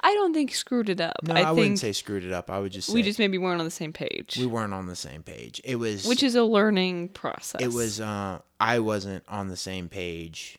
[0.00, 1.16] I don't think screwed it up.
[1.22, 2.50] No, I, I, wouldn't say screwed it up.
[2.50, 4.86] I would just say we just maybe weren't on the same page, we weren't on
[4.86, 5.60] the same page.
[5.64, 7.60] It was which is a learning process.
[7.60, 10.58] it was uh I wasn't on the same page.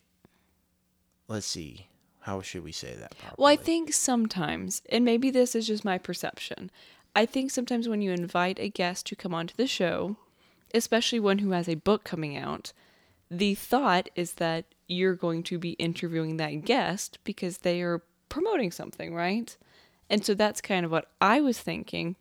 [1.27, 1.87] Let's see.
[2.21, 3.35] How should we say that properly?
[3.37, 6.71] Well, I think sometimes, and maybe this is just my perception,
[7.15, 10.17] I think sometimes when you invite a guest to come onto the show,
[10.73, 12.73] especially one who has a book coming out,
[13.29, 18.71] the thought is that you're going to be interviewing that guest because they are promoting
[18.71, 19.57] something, right?
[20.09, 22.15] And so that's kind of what I was thinking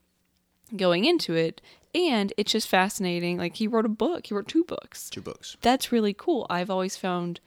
[0.74, 1.60] going into it.
[1.94, 3.38] And it's just fascinating.
[3.38, 5.56] Like, he wrote a book, he wrote two books two books.
[5.60, 6.46] that's really cool.
[6.50, 7.40] I've always found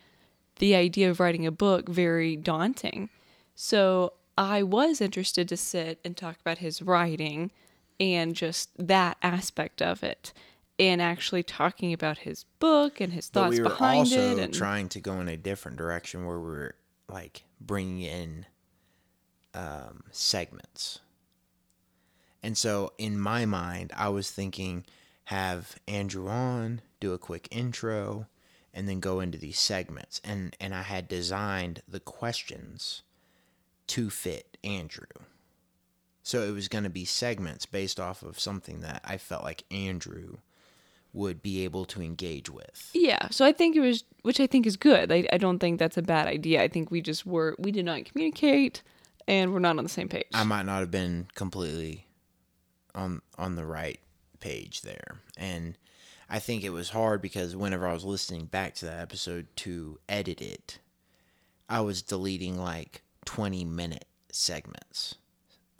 [0.60, 3.10] the idea of writing a book very daunting.
[3.56, 7.52] So I was interested to sit and talk about his writing
[8.00, 10.32] and just that aspect of it.
[10.80, 14.40] And actually talking about his book and his But thoughts we were behind also it.
[14.40, 16.76] And trying to go in a different direction where we are
[17.10, 18.46] like bringing in
[19.54, 21.00] um, segments.
[22.44, 24.86] And so in my mind, I was thinking
[25.26, 28.28] have Andrew on, do a quick intro,
[28.74, 30.22] and then go into these segments.
[30.24, 33.02] And and I had designed the questions
[33.88, 35.08] to fit Andrew.
[36.22, 39.64] So it was going to be segments based off of something that I felt like
[39.72, 40.38] Andrew
[41.14, 42.90] would be able to engage with.
[42.94, 45.12] yeah, so I think it was, which I think is good.
[45.12, 46.62] I, I don't think that's a bad idea.
[46.62, 48.84] I think we just were, we did not communicate
[49.28, 50.28] and we're not on the same page.
[50.34, 52.06] I might not have been completely
[52.96, 54.00] on on the right
[54.40, 55.18] page there.
[55.38, 55.78] And
[56.30, 60.00] I think it was hard because whenever I was listening back to that episode to
[60.10, 60.80] edit it,
[61.70, 65.16] I was deleting like 20 minute segments.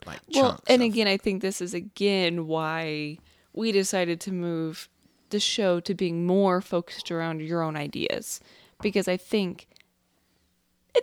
[0.06, 3.18] Like Well, and of- again, I think this is again why
[3.52, 4.88] we decided to move
[5.30, 8.40] the show to being more focused around your own ideas
[8.80, 9.66] because I think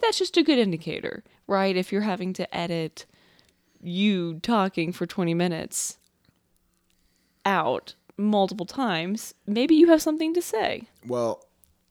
[0.01, 1.75] that's just a good indicator, right?
[1.75, 3.05] If you're having to edit
[3.81, 5.97] you talking for 20 minutes
[7.45, 10.83] out multiple times, maybe you have something to say.
[11.05, 11.45] Well,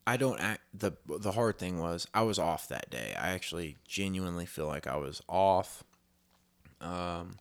[0.06, 3.14] I don't act the the hard thing was I was off that day.
[3.18, 5.82] I actually genuinely feel like I was off.
[6.80, 7.36] Um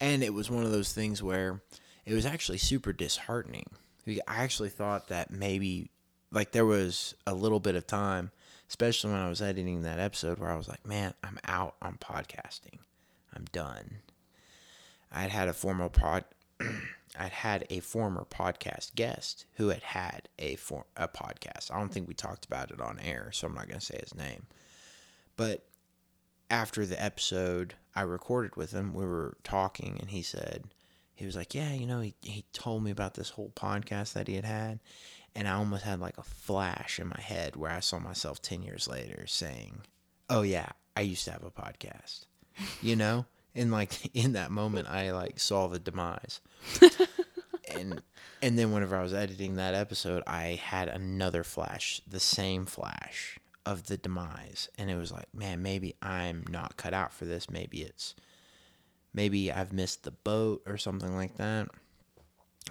[0.00, 1.60] and it was one of those things where
[2.06, 3.66] it was actually super disheartening.
[4.26, 5.90] I actually thought that maybe
[6.32, 8.30] like there was a little bit of time,
[8.68, 11.98] especially when I was editing that episode where I was like, "Man, I'm out on
[11.98, 12.78] podcasting.
[13.34, 13.98] I'm done."
[15.12, 16.24] I'd had a formal pod
[17.18, 21.72] I'd had a former podcast guest who had had a for, a podcast.
[21.72, 23.98] I don't think we talked about it on air, so I'm not going to say
[24.00, 24.46] his name.
[25.36, 25.66] But
[26.50, 30.64] after the episode I recorded with him, we were talking, and he said
[31.20, 34.26] he was like, "Yeah, you know, he he told me about this whole podcast that
[34.26, 34.80] he had had."
[35.34, 38.62] And I almost had like a flash in my head where I saw myself 10
[38.62, 39.82] years later saying,
[40.30, 42.24] "Oh yeah, I used to have a podcast."
[42.80, 43.26] You know?
[43.52, 46.40] And like in that moment I like saw the demise
[47.74, 48.00] and
[48.42, 53.38] and then whenever I was editing that episode, I had another flash, the same flash
[53.66, 57.50] of the demise, and it was like, man, maybe I'm not cut out for this.
[57.50, 58.14] Maybe it's
[59.12, 61.68] maybe I've missed the boat or something like that.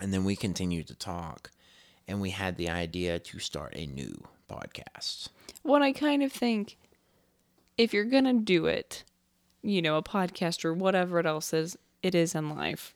[0.02, 1.52] And then we continued to talk,
[2.08, 5.30] and we had the idea to start a new podcast.
[5.64, 6.78] When I kind of think
[7.78, 9.04] if you're going to do it,
[9.62, 12.96] you know, a podcast or whatever it else is, it is in life,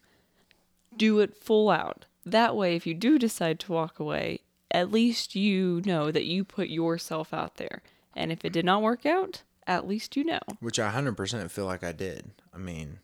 [0.95, 2.05] do it full out.
[2.25, 4.39] That way, if you do decide to walk away,
[4.71, 7.81] at least you know that you put yourself out there.
[8.15, 10.39] And if it did not work out, at least you know.
[10.59, 12.31] which I hundred percent feel like I did.
[12.53, 12.99] I mean,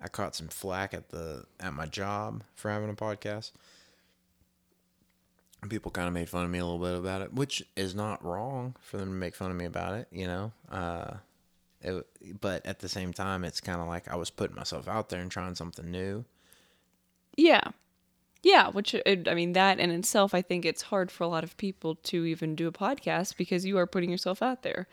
[0.00, 3.52] I caught some flack at the at my job for having a podcast.
[5.68, 8.24] People kind of made fun of me a little bit about it, which is not
[8.24, 10.52] wrong for them to make fun of me about it, you know.
[10.70, 11.14] Uh,
[11.80, 12.06] it,
[12.40, 15.20] but at the same time, it's kind of like I was putting myself out there
[15.20, 16.24] and trying something new.
[17.36, 17.62] Yeah.
[18.44, 21.42] Yeah, which uh, I mean that in itself I think it's hard for a lot
[21.42, 24.86] of people to even do a podcast because you are putting yourself out there.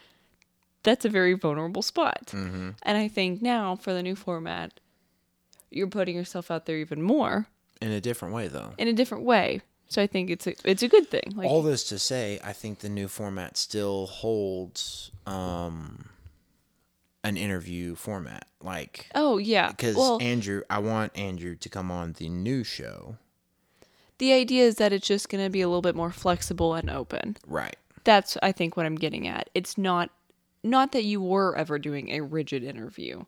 [0.83, 2.27] that's a very vulnerable spot.
[2.27, 2.69] Mm-hmm.
[2.83, 4.79] And I think now for the new format,
[5.75, 7.47] you're putting yourself out there even more
[7.81, 8.73] In a different way, though.
[8.77, 9.61] in a different way.
[9.87, 11.33] So I think it's a it's a good thing.
[11.35, 16.09] Like All this to say, I think the new format still holds um,
[17.23, 18.47] an interview format.
[18.61, 23.17] Like, oh yeah, because well Andrew, I want Andrew to come on the new show.
[24.17, 26.89] the idea is that it's just going to be a little bit more flexible and
[26.89, 27.37] open.
[27.45, 27.75] Right.
[28.05, 29.49] That's I think what I'm getting at.
[29.53, 30.09] It's not
[30.63, 33.25] not that you were ever doing a rigid interview,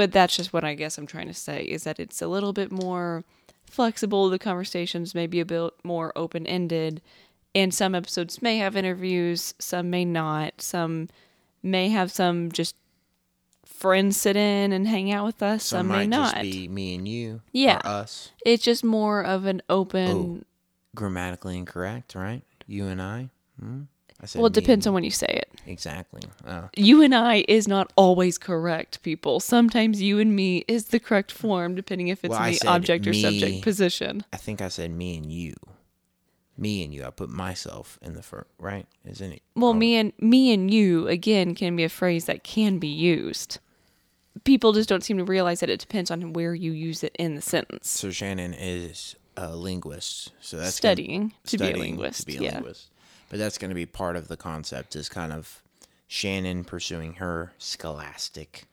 [0.00, 2.54] but that's just what I guess I'm trying to say is that it's a little
[2.54, 3.22] bit more
[3.66, 4.30] flexible.
[4.30, 7.02] The conversations may be a bit more open ended,
[7.54, 10.62] and some episodes may have interviews, some may not.
[10.62, 11.10] Some
[11.62, 12.76] may have some just
[13.66, 15.64] friends sit in and hang out with us.
[15.64, 16.32] Some Some, may might not.
[16.36, 17.42] just be me and you.
[17.52, 17.82] Yeah.
[17.84, 18.30] Or us.
[18.46, 20.46] It's just more of an open.
[20.94, 22.40] Grammatically incorrect, right?
[22.66, 23.28] You and I.
[23.60, 23.82] Hmm?
[24.22, 25.50] I said well, it me depends on when you say it.
[25.66, 26.20] Exactly.
[26.46, 26.68] Oh.
[26.76, 29.40] you and I is not always correct, people.
[29.40, 33.06] Sometimes you and me is the correct form, depending if it's Well, in the object
[33.06, 34.24] or subject position.
[34.32, 35.54] I think I said me and you.
[36.58, 37.04] Me and you.
[37.04, 38.86] I put myself in the first, right?
[39.06, 39.42] Isn't it?
[39.56, 43.58] Well, me and me and you again can be a phrase that can be used.
[44.44, 47.34] People just don't seem to realize that it depends on where you use it in
[47.34, 47.88] the sentence.
[47.88, 50.32] So Shannon is a linguist.
[50.40, 52.54] So that's gonna- Studying to be a linguist, To be a yeah.
[52.56, 52.89] linguist.
[53.30, 55.62] But that's going to be part of the concept is kind of
[56.06, 58.64] Shannon pursuing her scholastic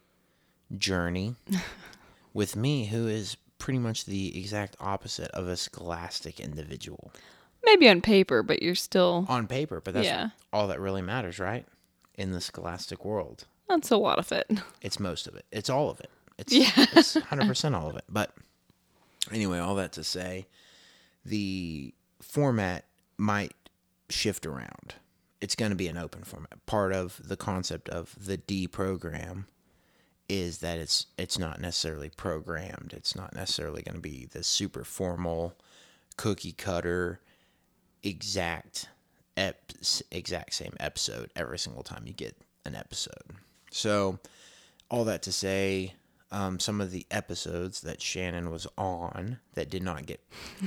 [0.78, 1.36] journey
[2.34, 7.12] with me, who is pretty much the exact opposite of a scholastic individual
[7.66, 9.82] Maybe on paper, but you're still on paper.
[9.82, 10.30] But that's Yeah.
[10.54, 11.66] all that really matters, right?
[12.16, 13.46] In the scholastic world.
[13.68, 14.50] that's a lot of it.
[14.82, 15.46] It's most of it.
[15.52, 16.10] It's all of it.
[16.38, 16.72] It's Yeah.
[16.94, 18.06] it's 100% all of it.
[18.08, 18.34] But
[19.32, 20.46] anyway, all that to say,
[21.26, 22.86] the format
[23.18, 23.54] might
[24.10, 24.96] shift around.
[25.40, 26.66] It's going to be an open format.
[26.66, 29.46] Part of the concept of the D program
[30.30, 32.94] is that it's it's not necessarily programmed.
[32.96, 35.56] It's not necessarily going to be the super formal
[36.18, 37.22] cookie cutter
[38.04, 38.90] exact
[39.36, 39.72] ep-
[40.12, 43.36] exact same episode every single time you get an episode.
[43.72, 44.20] So,
[44.90, 45.94] all that to say,
[46.32, 50.22] um, some of the episodes that Shannon was on that did not get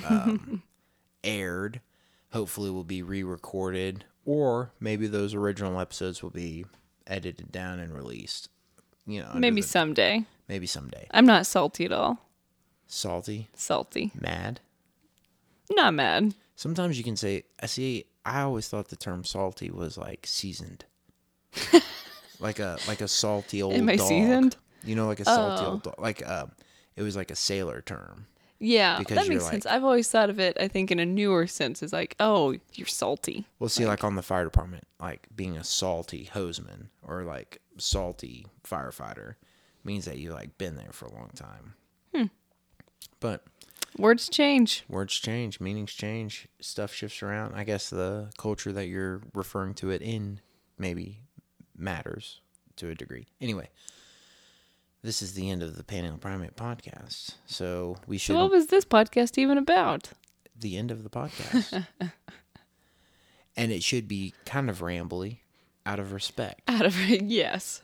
[0.08, 0.62] um,
[1.24, 1.80] aired,
[2.32, 6.64] hopefully will be re-recorded, or maybe those original episodes will be
[7.06, 8.48] edited down and released.
[9.06, 10.24] You know, Maybe the- someday.
[10.48, 11.06] maybe someday.
[11.10, 12.18] I'm not salty at all.
[12.86, 14.12] Salty, Salty.
[14.20, 14.60] mad.
[15.70, 16.34] Not mad.
[16.56, 18.04] Sometimes you can say, I see.
[18.24, 20.84] I always thought the term salty was like seasoned,
[22.40, 23.74] like a like a salty old.
[23.74, 24.08] Am I dog.
[24.08, 24.56] seasoned?
[24.84, 25.70] You know, like a salty Oh.
[25.70, 25.94] old dog.
[25.98, 26.46] Like uh,
[26.96, 28.26] it was like a sailor term.
[28.62, 29.64] Yeah, Because that makes sense.
[29.64, 32.86] I've always thought of it, I think, in a newer sense, as like, oh, you're
[32.86, 33.46] salty.
[33.58, 38.46] Well, see, like on the fire department, like being a salty hosesman or like salty
[38.62, 39.36] firefighter
[39.82, 41.72] means that you like been there for a long time.
[42.14, 42.24] Hmm.
[43.18, 43.44] But
[43.98, 44.84] Words change.
[44.88, 47.54] words change, meanings change, stuff shifts around.
[47.54, 50.40] I guess the culture that you're referring to it in
[50.78, 51.22] maybe
[51.76, 52.40] matters
[52.76, 53.26] to a degree.
[53.40, 53.68] Anyway,
[55.02, 57.34] this is the end of the Panhandle Primate podcast.
[57.46, 60.10] So we should So, what was this podcast even about?
[60.60, 61.86] the end of the podcast.
[63.56, 65.38] and it should be kind of rambly
[65.86, 66.62] out of respect.
[66.68, 67.82] Out of yes,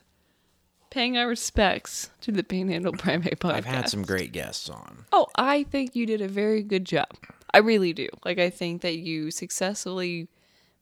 [0.89, 3.53] paying our respects to the Panhandle Primate podcast.
[3.53, 5.05] I've had some great guests on.
[5.11, 7.07] Oh, I think you did a very good job.
[7.53, 8.09] I really do.
[8.23, 10.27] Like, I think that you successfully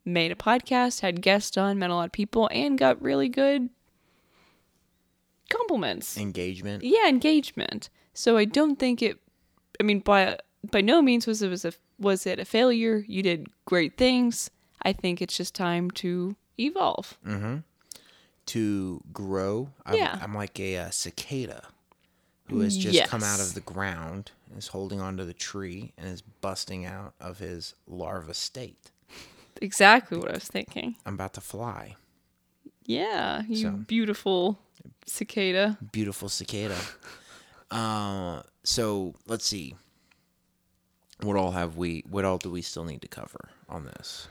[0.04, 3.69] made a podcast, had guests on, met a lot of people, and got really good
[5.49, 6.17] compliments.
[6.17, 6.84] Engagement.
[6.84, 9.19] yeah engagement so i don't think it
[9.79, 10.38] i mean by
[10.71, 14.49] by no means was it was a was it a failure you did great things
[14.84, 17.17] i think it's just time to evolve
[18.47, 19.69] to grow.
[19.85, 20.19] I'm, Yeah.
[20.21, 21.67] I'm like a, uh cicada
[22.50, 26.21] who has just come out of the ground, is holding onto the tree, and is
[26.21, 28.91] busting out of his larva state.
[29.62, 31.96] exactly what i was thinking I'm about to fly.
[32.86, 33.71] Yeah you So.
[33.71, 34.60] beautiful
[35.06, 36.77] cicada Beautiful cicada.
[37.71, 39.75] uh, so let's see.
[41.21, 42.04] What all have we?
[42.10, 44.27] What all do we still need to cover on this?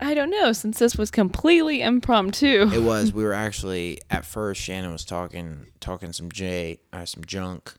[0.00, 3.12] i don't know since this was completely impromptu It was.
[3.12, 4.60] We were actually at first.
[4.60, 7.74] Shannon was talking, talking some J, uh, some junk,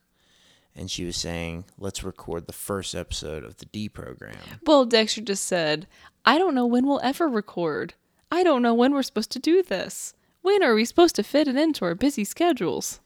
[0.75, 5.21] and she was saying, "Let's record the first episode of the D program." well dexter
[5.21, 5.87] just said
[6.25, 7.93] i don't know when we'll ever record
[8.31, 11.47] i don't know when we're supposed to do this when are we supposed to fit
[11.47, 12.99] it into our busy schedules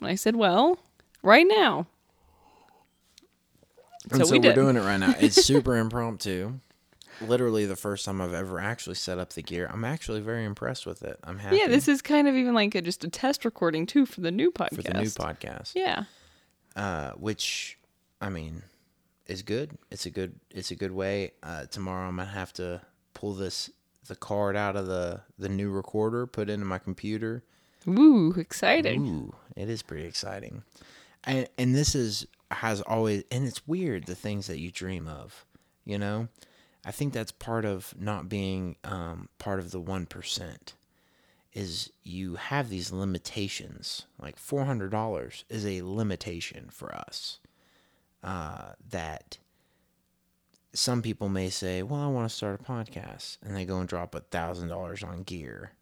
[0.00, 0.78] and i said well
[1.22, 1.86] right now
[4.10, 5.14] And So so, we are doing it right now.
[5.18, 6.60] It's super impromptu.
[7.22, 9.70] literally the first time I've ever actually set up the gear.
[9.72, 11.18] I'm actually very impressed with it.
[11.24, 14.04] I'm happy Yeah, this is kind of even like a, just a test recording too
[14.04, 14.76] for the new podcast.
[14.76, 15.72] for the new podcast.
[15.74, 16.04] Yeah.
[16.76, 17.78] uh, which
[18.20, 18.62] I mean
[19.26, 19.78] is good.
[19.90, 21.32] It's a good it's a good way.
[21.42, 22.82] Uh, tomorrow I'm gonna have to
[23.14, 23.70] pull this
[24.06, 27.44] the card out of the the new recorder, put into my computer.
[27.86, 29.06] Woo, exciting.
[29.06, 30.62] Ooh, it is pretty exciting.
[31.24, 35.44] And and this is has always and it's weird the things that you dream of,
[35.84, 36.28] you know?
[36.84, 40.56] I think that's part of not being um, part of the 1%
[41.54, 44.04] is you have these limitations.
[44.20, 47.38] Like $400 is a limitation for us.
[48.22, 49.38] Uh, that
[50.74, 53.38] some people may say, well, I want to start a podcast.
[53.42, 55.72] And they go and drop a $1,000 on gear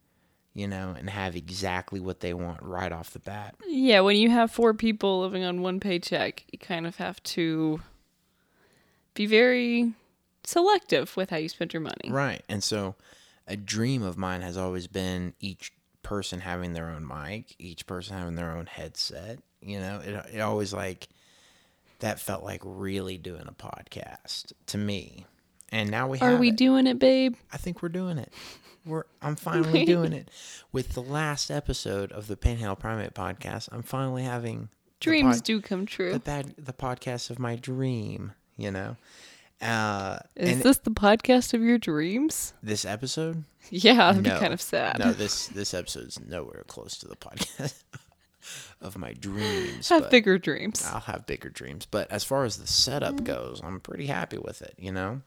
[0.55, 3.55] you know, and have exactly what they want right off the bat.
[3.67, 7.81] Yeah, when you have four people living on one paycheck, you kind of have to
[9.15, 9.95] be very
[10.45, 12.11] selective with how you spend your money.
[12.11, 12.43] Right.
[12.49, 12.97] And so
[13.47, 15.73] a dream of mine has always been each
[16.03, 19.39] person having their own mic, each person having their own headset.
[19.63, 21.09] You know, it, it always like
[22.03, 25.27] that felt like really doing a podcast to me.
[25.71, 26.57] And now we Are we it.
[26.57, 27.35] doing it, babe?
[27.53, 28.33] I think we're doing it.
[28.85, 30.29] We're I'm finally doing it.
[30.71, 34.69] With the last episode of the Panhandle Primate podcast, I'm finally having
[35.01, 36.13] Dreams pod- do come true.
[36.13, 38.97] the bad the podcast of my dream, you know.
[39.61, 42.53] Uh Is this the podcast of your dreams?
[42.63, 43.45] this episode?
[43.71, 44.35] Yeah, that'd No.
[44.35, 44.99] be kind of sad.
[44.99, 47.85] No, this this episode's nowhere close to the podcast
[48.83, 49.89] of my dreams.
[49.89, 50.85] have bigger dreams.
[50.93, 51.87] I'll have bigger dreams.
[51.87, 55.23] But as far as the setup goes, I'm pretty happy with it, you know?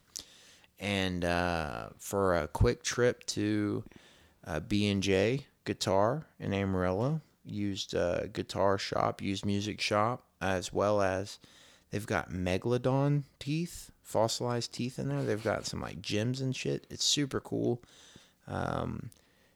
[0.80, 3.84] And uh, for a quick trip to
[4.46, 11.40] uh, B&J Guitar in Amarillo, used uh, guitar shop, used music shop, as well as
[11.92, 15.24] they've got megalodon teeth, fossilized teeth in there.
[15.24, 16.86] They've got some like gems and shit.
[16.90, 17.82] It's super cool.
[18.48, 19.10] Um,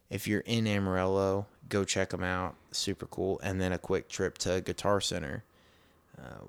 [0.09, 2.55] if you're in Amarillo, go check them out.
[2.71, 3.39] Super cool.
[3.43, 5.43] And then a quick trip to Guitar Center.
[6.17, 6.45] Uh,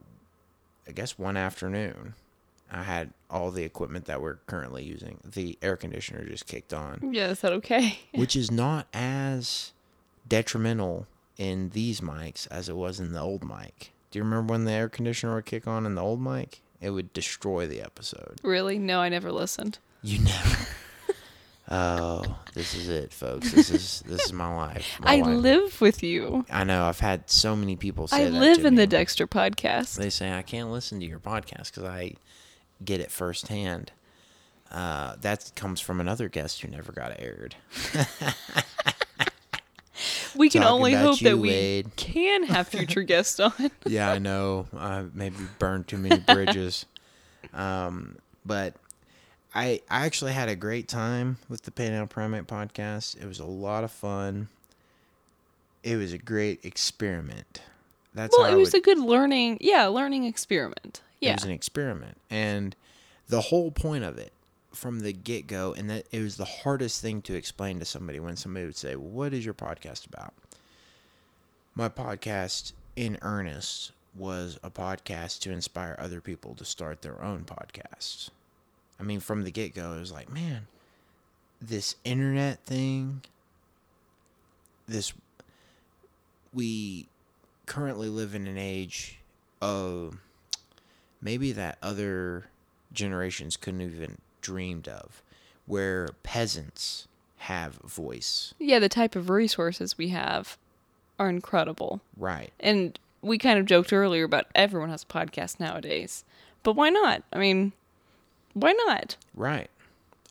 [0.88, 2.14] I guess one afternoon,
[2.70, 5.18] I had all the equipment that we're currently using.
[5.24, 8.00] The air conditioner just kicked on, Yeah, is that okay?
[8.14, 9.72] which is not as
[10.26, 11.06] detrimental
[11.36, 13.92] in these mics as it was in the old mic.
[14.10, 16.60] Do you remember when the air conditioner would kick on in the old mic?
[16.80, 18.40] It would destroy the episode.
[18.42, 18.78] really?
[18.78, 19.78] No, I never listened.
[20.02, 20.66] You never.
[21.70, 23.52] Oh, this is it, folks.
[23.52, 24.98] This is this is my life.
[25.00, 25.36] My I life.
[25.36, 26.44] live with you.
[26.50, 26.84] I know.
[26.84, 28.82] I've had so many people say I live in me.
[28.82, 29.96] the Dexter podcast.
[29.96, 32.14] They say I can't listen to your podcast because I
[32.84, 33.92] get it firsthand.
[34.70, 37.56] Uh, that comes from another guest who never got aired.
[40.34, 41.96] We can Talking only hope you, that we Wade.
[41.96, 43.52] can have future guests on.
[43.84, 44.66] yeah, I know.
[44.76, 46.86] I maybe burned too many bridges.
[47.52, 48.16] um,
[48.46, 48.74] but
[49.54, 53.20] I I actually had a great time with the Panhandle Primate podcast.
[53.20, 54.48] It was a lot of fun.
[55.82, 57.62] It was a great experiment.
[58.14, 61.00] That's well, how it was would, a good learning, yeah, learning experiment.
[61.20, 62.74] Yeah, it was an experiment, and
[63.28, 64.32] the whole point of it
[64.72, 68.20] from the get go, and that it was the hardest thing to explain to somebody
[68.20, 70.34] when somebody would say, "What is your podcast about?"
[71.74, 77.44] My podcast, in earnest, was a podcast to inspire other people to start their own
[77.44, 78.30] podcasts.
[79.00, 80.66] I mean, from the get go, it was like, man,
[81.60, 83.22] this internet thing,
[84.86, 85.14] this,
[86.52, 87.06] we
[87.66, 89.18] currently live in an age
[89.62, 90.18] of
[91.22, 92.46] maybe that other
[92.92, 95.22] generations couldn't even dreamed of,
[95.66, 97.06] where peasants
[97.38, 98.52] have voice.
[98.58, 100.58] Yeah, the type of resources we have
[101.18, 102.00] are incredible.
[102.16, 102.52] Right.
[102.60, 106.24] And we kind of joked earlier about everyone has a podcast nowadays.
[106.62, 107.22] But why not?
[107.32, 107.72] I mean,
[108.54, 109.16] why not?
[109.34, 109.70] Right.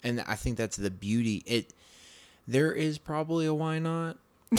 [0.04, 1.44] And I think that's the beauty.
[1.46, 1.74] It
[2.48, 4.18] there is probably a why not.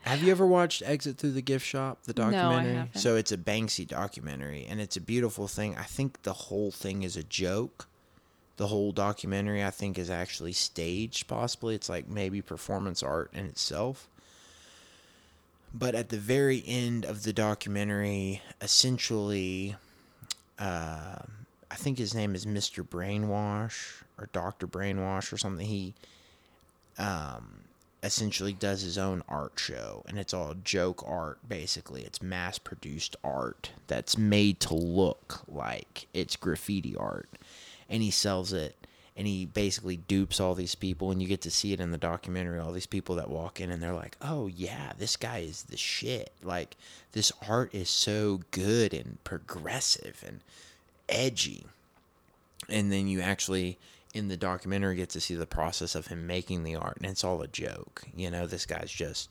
[0.00, 2.74] Have you ever watched Exit Through the Gift Shop, the No, I documentary?
[2.74, 2.98] haven't.
[2.98, 5.76] So it's a Banksy documentary and it's a beautiful thing.
[5.78, 7.86] I think the whole thing is a joke.
[8.58, 11.74] The whole documentary I think is actually staged possibly.
[11.74, 14.08] It's like maybe performance art in itself.
[15.72, 19.76] But at the very end of the documentary, essentially
[20.58, 21.20] uh,
[21.70, 22.86] I think his name is Mr.
[22.86, 24.66] Brainwash or Dr.
[24.66, 25.66] Brainwash or something.
[25.66, 25.94] He
[26.98, 27.60] um,
[28.02, 32.02] essentially does his own art show, and it's all joke art, basically.
[32.02, 37.28] It's mass produced art that's made to look like it's graffiti art.
[37.88, 41.50] And he sells it, and he basically dupes all these people, and you get to
[41.50, 42.58] see it in the documentary.
[42.58, 45.76] All these people that walk in, and they're like, oh, yeah, this guy is the
[45.76, 46.32] shit.
[46.42, 46.76] Like,
[47.12, 50.40] this art is so good and progressive and
[51.10, 51.66] edgy.
[52.68, 53.78] And then you actually
[54.12, 57.24] in the documentary get to see the process of him making the art and it's
[57.24, 58.02] all a joke.
[58.14, 59.30] You know this guy's just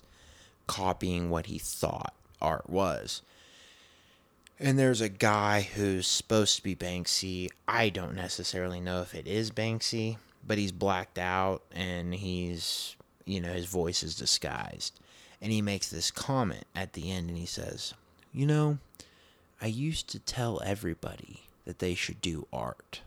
[0.68, 3.22] copying what he thought art was.
[4.60, 7.50] And there's a guy who's supposed to be banksy.
[7.68, 13.40] I don't necessarily know if it is banksy but he's blacked out and he's you
[13.40, 15.00] know his voice is disguised.
[15.42, 17.94] And he makes this comment at the end and he says
[18.34, 18.78] you know
[19.62, 23.02] i used to tell everybody that they should do art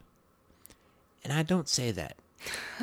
[1.25, 2.17] and I don't say that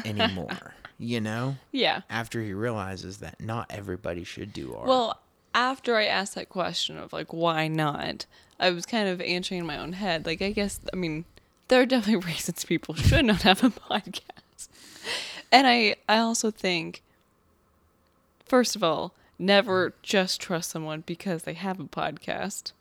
[0.05, 1.57] anymore, you know?
[1.71, 2.01] Yeah.
[2.09, 4.88] After he realizes that not everybody should do art.
[4.88, 5.19] Well,
[5.53, 8.25] after I asked that question of like why not,
[8.59, 10.25] I was kind of answering in my own head.
[10.25, 11.25] Like I guess I mean
[11.67, 14.67] there are definitely reasons people should not have a podcast.
[15.51, 17.01] And I I also think
[18.45, 22.71] first of all, never just trust someone because they have a podcast.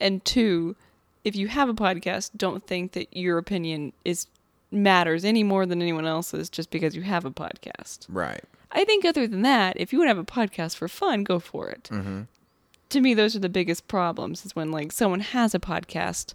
[0.00, 0.76] And two,
[1.24, 4.26] if you have a podcast, don't think that your opinion is
[4.70, 8.06] matters any more than anyone else's just because you have a podcast.
[8.08, 8.42] right.
[8.72, 11.40] I think other than that, if you want to have a podcast for fun, go
[11.40, 11.88] for it.
[11.90, 12.22] Mm-hmm.
[12.90, 16.34] To me, those are the biggest problems is when like someone has a podcast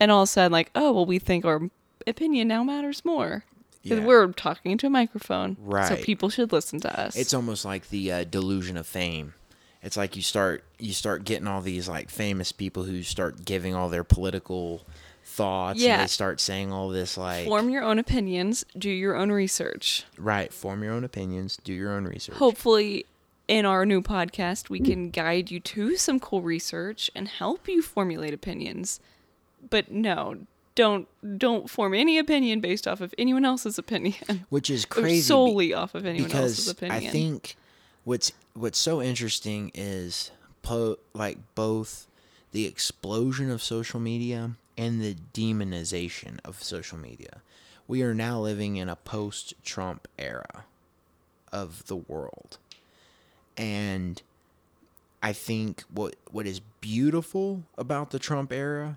[0.00, 1.68] and all of a sudden like, oh, well, we think our
[2.06, 3.44] opinion now matters more.
[3.82, 4.06] Because Yeah.
[4.06, 5.58] we're talking into a microphone.
[5.60, 5.86] Right.
[5.88, 7.14] So people should listen to us.
[7.16, 9.34] It's almost like the uh, delusion of fame.
[9.82, 13.74] It's like you start you start getting all these like famous people who start giving
[13.74, 14.82] all their political
[15.24, 15.94] thoughts Yeah.
[15.94, 20.04] and they start saying all this like Form your own opinions, do your own research.
[20.16, 22.36] right, form your own opinions, do your own research.
[22.36, 23.06] Hopefully,
[23.46, 27.80] in our new podcast, we can guide you to some cool research and help you
[27.82, 29.00] formulate opinions.
[29.70, 30.38] But no,
[30.74, 31.08] don't
[31.38, 34.44] don't form any opinion based off of anyone else's opinion.
[34.50, 37.08] Which is crazy be- solely off of anyone else's opinion.
[37.08, 37.56] I think
[38.08, 40.30] what's what's so interesting is
[40.62, 42.06] po- like both
[42.52, 47.42] the explosion of social media and the demonization of social media.
[47.86, 50.64] We are now living in a post-Trump era
[51.52, 52.56] of the world.
[53.58, 54.22] And
[55.22, 58.96] I think what what is beautiful about the Trump era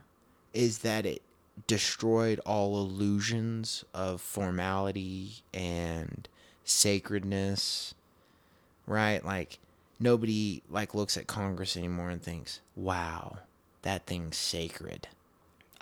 [0.53, 1.21] is that it
[1.67, 6.29] destroyed all illusions of formality and
[6.63, 7.93] sacredness
[8.91, 9.57] right like
[9.99, 13.37] nobody like looks at congress anymore and thinks wow
[13.83, 15.07] that thing's sacred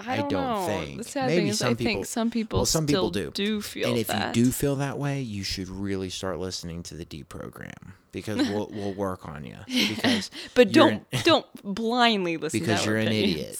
[0.01, 0.65] I I don't, don't know.
[0.65, 1.15] think.
[1.27, 3.31] Maybe some I people- think some people well, some still people do.
[3.31, 4.33] Do feel that and if that.
[4.37, 8.37] you do feel that way you should really start listening to the d program because
[8.47, 13.09] we'll, we'll work on you because but don't an- don't blindly listen because you're an
[13.09, 13.59] idiot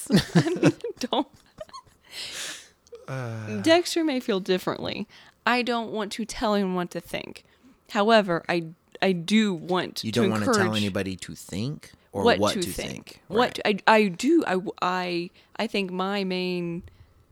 [1.02, 1.28] don't.
[3.08, 3.58] Uh.
[3.62, 5.08] Dexter may feel differently.
[5.46, 7.44] I don't want to tell him what to think.
[7.92, 8.66] However, I
[9.02, 12.54] I do want to you don't want to tell anybody to think or what, what,
[12.54, 12.90] to, to think.
[12.90, 13.82] think, What Right.
[13.88, 16.84] I I do I I I think my main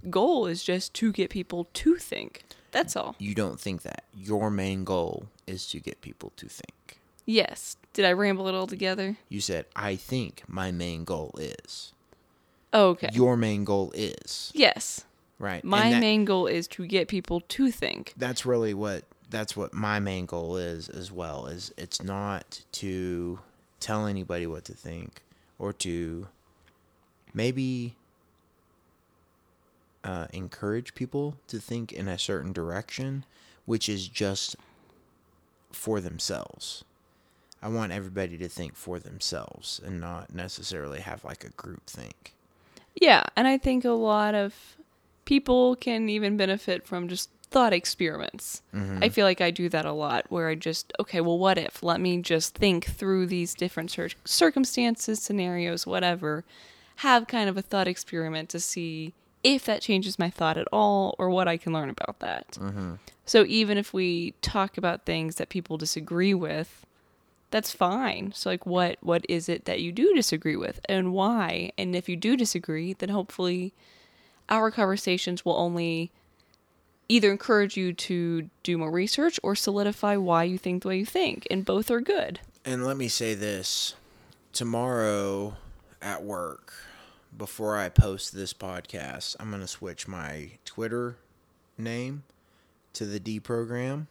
[0.10, 2.44] goal is just to get people to think.
[2.72, 3.16] That's all.
[3.18, 7.76] you don't think that your main goal is to get people to think Yes.
[7.94, 9.18] Did I ramble it all together?
[9.30, 11.94] you said i think my main goal is
[12.74, 13.10] Oh, okay.
[13.14, 15.06] your main goal is yes.
[15.40, 18.14] right My that- main goal is to get people to think.
[18.18, 23.40] that's really what that's what my main goal is as well is it's not to
[23.80, 25.22] tell anybody what to think
[25.60, 26.28] or to
[27.34, 27.96] maybe
[30.04, 33.26] uh, encourage people to think in a certain direction
[33.66, 34.56] which is just
[35.72, 36.84] for themselves.
[37.62, 42.34] I want everybody to think for themselves and not necessarily have like a group think.
[42.96, 44.78] Yeah, and I think a lot of
[45.26, 48.62] people can even benefit from just thought experiments.
[48.74, 49.04] Mm-hmm.
[49.04, 51.82] I feel like I do that a lot where I just, okay, well, what if?
[51.82, 56.44] Let me just think through these different cir- circumstances, scenarios, whatever.
[56.98, 61.16] Have kind of a thought experiment to see if that changes my thought at all
[61.18, 62.52] or what I can learn about that.
[62.54, 62.96] Mm-hmm.
[63.26, 66.86] So even if we talk about things that people disagree with,
[67.52, 68.34] that's fine.
[68.34, 71.72] So like what what is it that you do disagree with and why?
[71.78, 73.74] And if you do disagree, then hopefully
[74.50, 76.12] our conversations will only
[77.10, 81.06] either encourage you to do more research or solidify why you think the way you
[81.06, 81.48] think.
[81.50, 82.40] And both are good.
[82.66, 83.96] And let me say this
[84.52, 85.56] tomorrow
[86.02, 86.74] at work,
[87.38, 91.18] before I post this podcast, I'm going to switch my Twitter
[91.78, 92.24] name
[92.94, 94.08] to the D program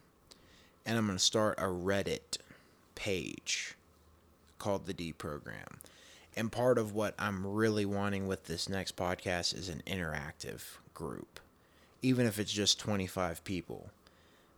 [0.85, 2.37] and I'm going to start a Reddit
[2.95, 3.75] page
[4.57, 5.79] called the D program.
[6.35, 10.61] And part of what I'm really wanting with this next podcast is an interactive
[10.93, 11.39] group,
[12.07, 13.89] even if it's just 25 people.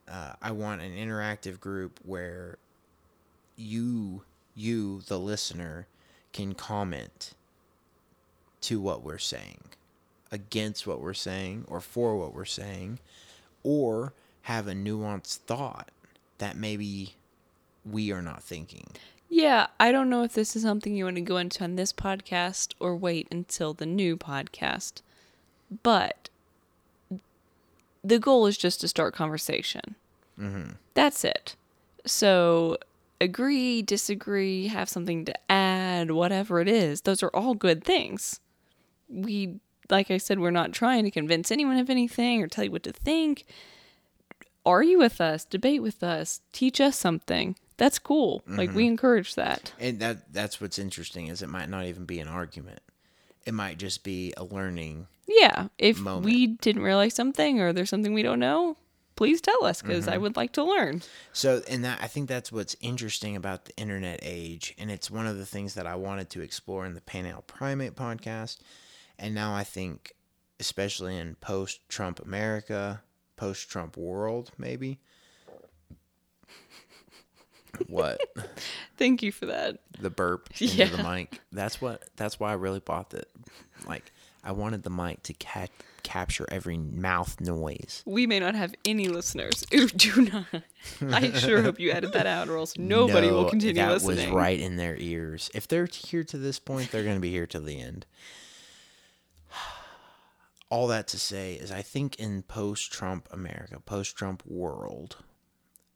[0.08, 2.58] Uh, I want an interactive group where
[3.56, 4.22] you
[4.56, 5.88] you the listener
[6.32, 7.34] can comment
[8.62, 9.62] to what we're saying
[10.32, 13.00] against what we're saying or for what we're saying
[13.64, 15.90] or have a nuanced thought
[16.38, 17.16] that maybe
[17.84, 18.88] we are not thinking.
[19.28, 21.94] Yeah, I don't know if this is something you want to go into on this
[21.94, 25.02] podcast or wait until the new podcast.
[25.84, 26.30] But
[28.04, 29.96] the goal is just to start conversation.
[30.40, 30.72] Mm-hmm.
[30.94, 31.56] That's it.
[32.06, 32.78] So
[33.22, 37.02] agree, disagree, have something to add, whatever it is.
[37.02, 38.40] Those are all good things.
[39.10, 42.72] We, like I said, we're not trying to convince anyone of anything or tell you
[42.72, 43.46] what to think.
[44.66, 47.56] Argue with us, debate with us, teach us something.
[47.78, 48.44] That's cool.
[48.46, 49.72] Like we encourage that.
[49.80, 52.82] And that that's what's interesting is it might not even be an argument.
[53.46, 55.08] It might just be a learning.
[55.30, 56.26] Yeah, if moment.
[56.26, 58.78] we didn't realize something or there's something we don't know,
[59.16, 60.22] please tell us because I mm-hmm.
[60.24, 61.04] would like to learn.
[61.34, 65.28] So, and that I think that's what's interesting about the internet age, and it's one
[65.28, 68.58] of the things that I wanted to explore in the Panhandle Primate podcast.
[69.20, 70.14] And now I think,
[70.60, 73.02] especially in post-Trump America,
[73.36, 75.00] post-Trump world, maybe.
[77.88, 78.20] what
[78.98, 79.80] Thank you for that.
[80.00, 80.88] the burp into Yeah.
[80.88, 81.40] the mic?
[81.52, 82.04] That's what.
[82.16, 83.30] That's why I really bought it.
[83.86, 84.12] Like
[84.44, 85.68] I wanted the mic to ca-
[86.04, 88.04] capture every mouth noise.
[88.06, 89.66] We may not have any listeners.
[89.96, 90.64] Do not.
[91.14, 94.28] I sure hope you edit that out, or else nobody will No, continue that listening.
[94.30, 95.50] was right in their ears.
[95.54, 98.06] If they're here to this point, they're going to be here till the end.
[100.70, 105.18] All that to say is, I think in post-Trump America, post-Trump world,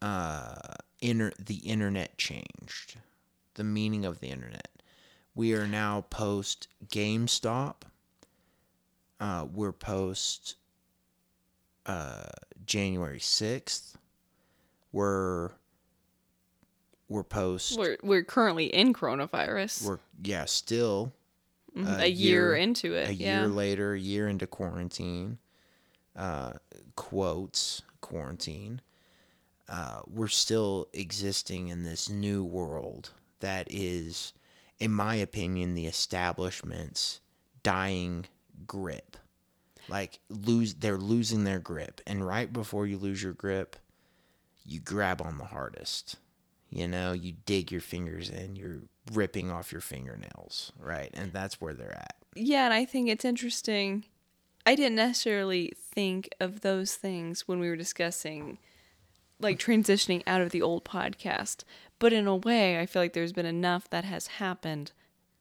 [0.02, 2.96] uh, inter- the internet changed.
[3.54, 4.68] The meaning of the internet.
[5.36, 7.82] We are now post GameStop.
[9.20, 10.56] Uh, we're post
[11.86, 12.24] uh,
[12.66, 13.96] January sixth.
[14.92, 15.50] We're
[17.08, 19.84] we're post We're we're currently in coronavirus.
[19.86, 21.12] we're yeah still
[21.76, 23.08] Mhm, a a, year, year- into it.
[23.08, 23.40] a yeah.
[23.40, 25.38] year later a year into quarantine
[26.14, 26.52] uh
[26.94, 28.80] quotes quarantine
[29.68, 33.10] uh we're still existing in this new world
[33.40, 34.32] that is
[34.78, 37.20] in my opinion the establishment's
[37.64, 38.24] dying
[38.66, 39.16] grip.
[39.88, 42.00] Like lose they're losing their grip.
[42.06, 43.76] And right before you lose your grip
[44.66, 46.16] you grab on the hardest.
[46.70, 48.80] You know you dig your fingers in you're
[49.12, 51.10] ripping off your fingernails right?
[51.14, 52.16] And that's where they're at.
[52.34, 54.04] Yeah, and I think it's interesting.
[54.66, 58.58] I didn't necessarily think of those things when we were discussing
[59.40, 61.64] like transitioning out of the old podcast,
[61.98, 64.92] but in a way, I feel like there's been enough that has happened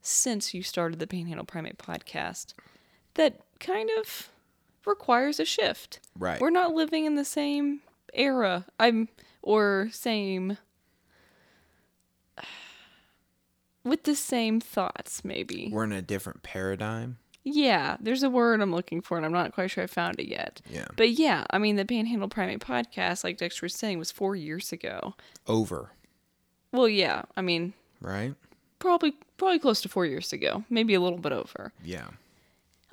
[0.01, 2.53] since you started the Panhandle Primate podcast
[3.15, 4.29] that kind of
[4.85, 5.99] requires a shift.
[6.17, 6.39] Right.
[6.41, 7.81] We're not living in the same
[8.13, 8.65] era.
[8.79, 9.09] I'm
[9.41, 10.57] or same
[13.83, 15.69] with the same thoughts maybe.
[15.71, 19.53] we're in a different paradigm Yeah, there's a word I'm looking for, and I'm not
[19.53, 20.61] quite sure I found it yet.
[20.69, 20.87] Yeah.
[20.95, 24.71] But yeah, I mean, the Panhandle Primate podcast, like Dexter was saying, was four years
[24.71, 25.15] ago.
[25.47, 25.91] over
[26.71, 28.33] Well, yeah, I mean, right
[28.79, 31.71] probably probably close to four years ago, maybe a little bit over.
[31.83, 32.07] yeah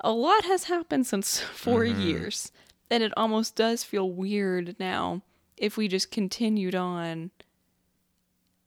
[0.03, 2.01] A lot has happened since 4 mm-hmm.
[2.01, 2.51] years,
[2.89, 5.21] and it almost does feel weird now
[5.57, 7.31] if we just continued on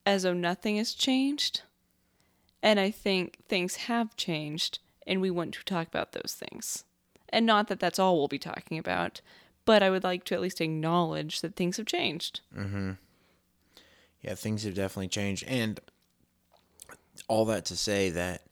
[0.06, 1.62] as though nothing has changed.
[2.62, 6.84] And I think things have changed, and we want to talk about those things.
[7.28, 9.20] And not that that's all we'll be talking about,
[9.64, 12.40] but I would like to at least acknowledge that things have changed.
[12.56, 12.92] Mm-hmm.
[14.22, 15.80] yeah things have definitely changed and
[17.28, 18.42] all that to say that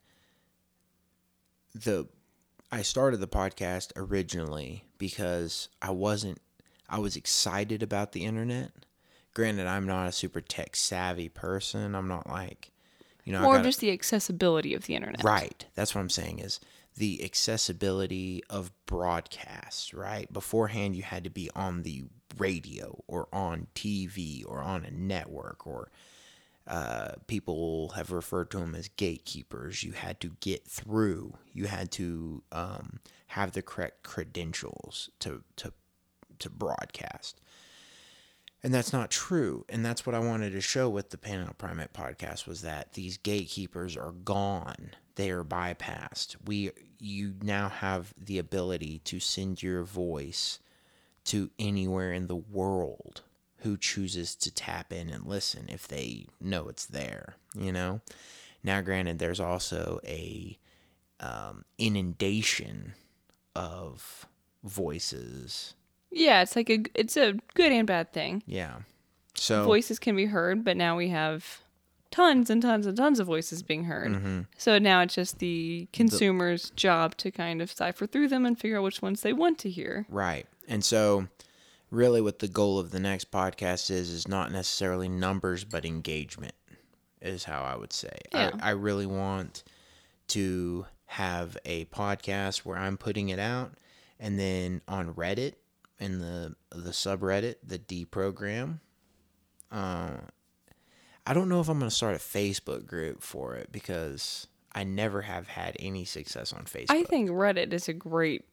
[1.74, 2.06] the
[2.72, 6.40] I started the podcast originally because I wasn't
[6.88, 8.70] I was excited about the internet.
[9.34, 11.94] Granted, I'm not a super tech savvy person.
[11.94, 12.70] I'm not like
[13.24, 15.22] you know Or gotta- just the accessibility of the internet.
[15.22, 15.64] Right.
[15.74, 16.58] That's what I'm saying is
[16.96, 20.30] the accessibility of broadcasts, right?
[20.32, 22.04] Beforehand you had to be on the
[22.38, 25.90] radio or on TV or on a network or
[26.66, 29.82] uh, people have referred to them as gatekeepers.
[29.82, 31.34] You had to get through.
[31.52, 35.72] You had to um, have the correct credentials to to
[36.38, 37.40] to broadcast.
[38.64, 39.64] And that's not true.
[39.68, 43.16] And that's what I wanted to show with the Panhandle Primate podcast was that these
[43.16, 44.90] gatekeepers are gone.
[45.16, 46.36] They are bypassed.
[46.44, 50.60] We you now have the ability to send your voice
[51.24, 53.22] to anywhere in the world
[53.62, 58.00] who chooses to tap in and listen if they know it's there, you know?
[58.62, 60.58] Now granted there's also a
[61.20, 62.94] um, inundation
[63.54, 64.26] of
[64.64, 65.74] voices.
[66.10, 68.42] Yeah, it's like a it's a good and bad thing.
[68.46, 68.80] Yeah.
[69.34, 71.62] So voices can be heard, but now we have
[72.10, 74.46] tons and tons and tons of voices being heard.
[74.58, 78.76] So now it's just the consumer's job to kind of cipher through them and figure
[78.78, 80.06] out which ones they want to hear.
[80.10, 80.46] Right.
[80.68, 81.28] And so
[81.92, 86.54] really what the goal of the next podcast is is not necessarily numbers but engagement
[87.20, 88.50] is how i would say Yeah.
[88.60, 89.62] I, I really want
[90.28, 93.72] to have a podcast where i'm putting it out
[94.18, 95.52] and then on reddit
[96.00, 98.80] in the the subreddit the d program
[99.70, 100.16] uh,
[101.26, 104.82] i don't know if i'm going to start a facebook group for it because i
[104.82, 108.44] never have had any success on facebook I think Reddit is a great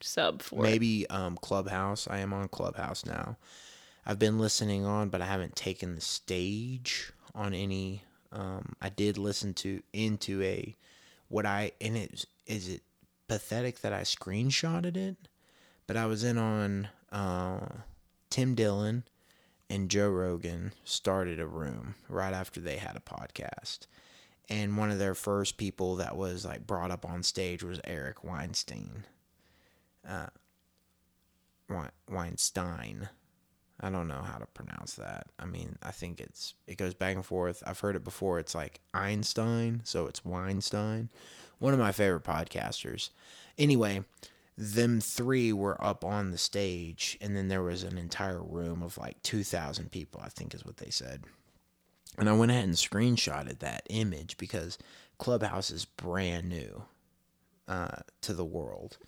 [0.00, 0.62] sub for.
[0.62, 2.08] Maybe um, Clubhouse.
[2.08, 3.36] I am on Clubhouse now.
[4.06, 8.02] I've been listening on, but I haven't taken the stage on any.
[8.32, 10.76] Um, I did listen to into a
[11.28, 12.82] what I and it is is it
[13.28, 15.16] pathetic that I screenshotted it,
[15.86, 17.66] but I was in on uh,
[18.30, 19.04] Tim Dillon
[19.70, 23.86] and Joe Rogan started a room right after they had a podcast.
[24.48, 28.22] And one of their first people that was like brought up on stage was Eric
[28.22, 29.04] Weinstein.
[31.68, 33.08] Wein- Weinstein.
[33.80, 35.28] I don't know how to pronounce that.
[35.38, 37.62] I mean, I think it's it goes back and forth.
[37.66, 38.38] I've heard it before.
[38.38, 41.10] It's like Einstein, so it's Weinstein.
[41.58, 43.10] One of my favorite podcasters.
[43.58, 44.04] Anyway,
[44.56, 48.98] them three were up on the stage, and then there was an entire room of
[48.98, 50.22] like two thousand people.
[50.24, 51.24] I think is what they said.
[52.18, 54.78] And I went ahead and screenshotted that image because
[55.18, 56.84] Clubhouse is brand new
[57.68, 58.98] uh, to the world.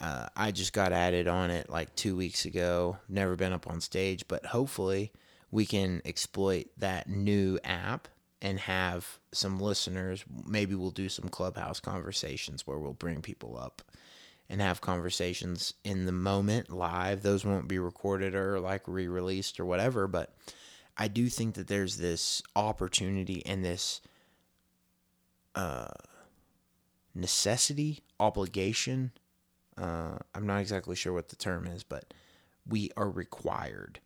[0.00, 2.98] Uh, I just got added on it like two weeks ago.
[3.08, 5.12] Never been up on stage, but hopefully
[5.50, 8.08] we can exploit that new app
[8.40, 10.24] and have some listeners.
[10.46, 13.82] Maybe we'll do some clubhouse conversations where we'll bring people up
[14.48, 17.22] and have conversations in the moment live.
[17.22, 20.34] Those won't be recorded or like re released or whatever, but
[20.96, 24.00] I do think that there's this opportunity and this
[25.54, 25.88] uh,
[27.14, 29.12] necessity, obligation.
[29.80, 32.12] Uh, I'm not exactly sure what the term is, but
[32.68, 34.00] we are required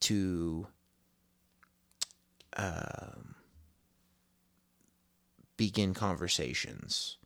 [0.00, 0.66] to
[2.56, 3.34] um,
[5.56, 7.18] begin conversations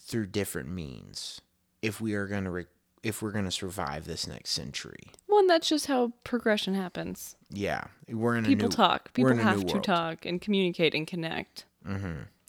[0.00, 1.40] through different means
[1.82, 2.66] if we are going to re-
[3.02, 5.10] if we're going to survive this next century.
[5.28, 7.36] Well, and that's just how progression happens.
[7.50, 9.12] Yeah, we're in a People new, talk.
[9.14, 9.84] People have to world.
[9.84, 11.64] talk and communicate and connect.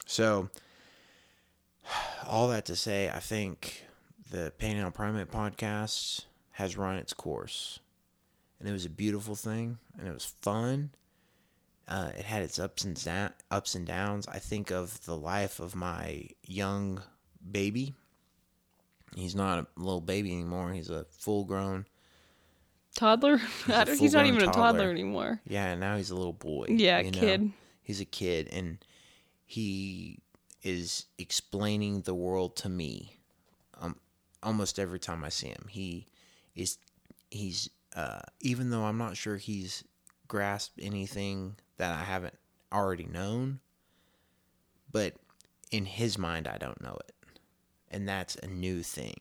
[0.06, 0.50] So,
[2.28, 3.84] all that to say, I think
[4.30, 7.80] the Panhandle Primate podcast has run its course.
[8.60, 10.92] And it was a beautiful thing, and it was fun.
[11.88, 14.28] Uh, it had its ups and da- ups and downs.
[14.28, 17.02] I think of the life of my young
[17.52, 17.96] baby.
[19.16, 20.72] He's not a little baby anymore.
[20.74, 21.86] He's a full grown.
[22.96, 23.40] Toddler?
[23.68, 24.62] Don't- He's not even a toddler.
[24.64, 25.42] toddler anymore.
[25.48, 26.66] Yeah, now he's a little boy.
[26.70, 27.20] Yeah, you know?
[27.20, 27.52] kid.
[27.82, 28.78] He's a kid, and
[29.46, 30.20] he
[30.62, 33.16] is explaining the world to me.
[34.42, 36.06] Almost every time I see him, he
[36.56, 36.78] is
[37.30, 39.84] he's uh, even though I'm not sure he's
[40.28, 42.36] grasped anything that I haven't
[42.72, 43.60] already known,
[44.92, 45.16] but
[45.72, 47.16] in his mind, I don't know it,
[47.90, 49.20] and that's a new thing.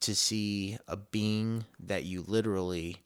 [0.00, 2.96] To see a being that you literally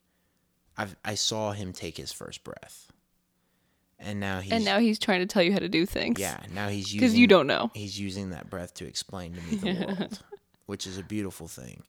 [0.77, 2.91] I've, I saw him take his first breath,
[3.99, 6.19] and now he's and now he's trying to tell you how to do things.
[6.19, 7.69] yeah now he's using Because you don't know.
[7.73, 10.19] he's using that breath to explain to me the world,
[10.67, 11.83] which is a beautiful thing.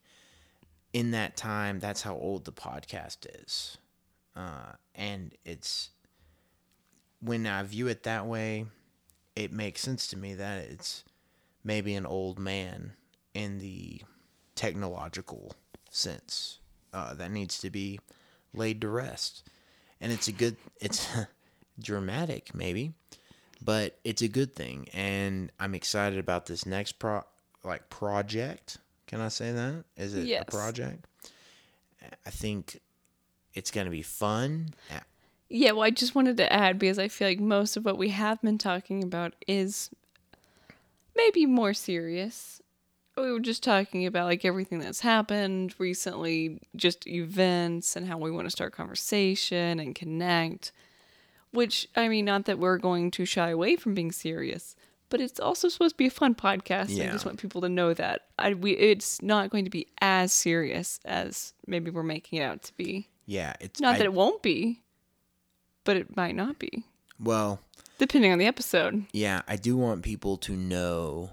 [0.94, 3.76] In that time, that's how old the podcast is,
[4.34, 5.90] uh, and it's
[7.20, 8.66] when I view it that way,
[9.36, 11.04] it makes sense to me that it's
[11.64, 12.92] maybe an old man
[13.34, 14.02] in the
[14.54, 15.52] technological
[15.90, 16.58] sense
[16.92, 18.00] uh, that needs to be
[18.54, 19.48] laid to rest.
[20.00, 21.08] And it's a good, it's
[21.80, 22.92] dramatic maybe,
[23.62, 24.88] but it's a good thing.
[24.92, 27.22] And I'm excited about this next pro,
[27.68, 28.78] like project.
[29.06, 29.84] Can I say that?
[29.96, 30.42] Is it Yes.
[30.42, 31.06] a project?
[32.26, 32.80] I think
[33.54, 34.74] it's going to be fun.
[35.48, 38.10] Yeah, well, I just wanted to add because I feel like most of what we
[38.10, 39.90] have been talking about is
[41.16, 42.60] maybe more serious.
[43.16, 48.30] We were just talking about like everything that's happened recently, just events and how we
[48.30, 50.70] want to start conversation and connect.
[51.50, 54.76] Which, I mean, not that we're going to shy away from being serious,
[55.10, 56.90] but it's also supposed to be a fun podcast.
[56.98, 59.86] and I just want people to know that I we it's not going to be
[60.00, 63.08] as serious as maybe we're making it out to be.
[63.26, 64.80] Yeah, it's Not I- that it won't be,
[65.84, 66.84] but it might not be,
[67.20, 67.60] well,
[67.98, 69.04] depending on the episode.
[69.12, 71.30] yeah, I do want people to know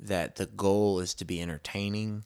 [0.00, 2.24] that the goal is to be entertaining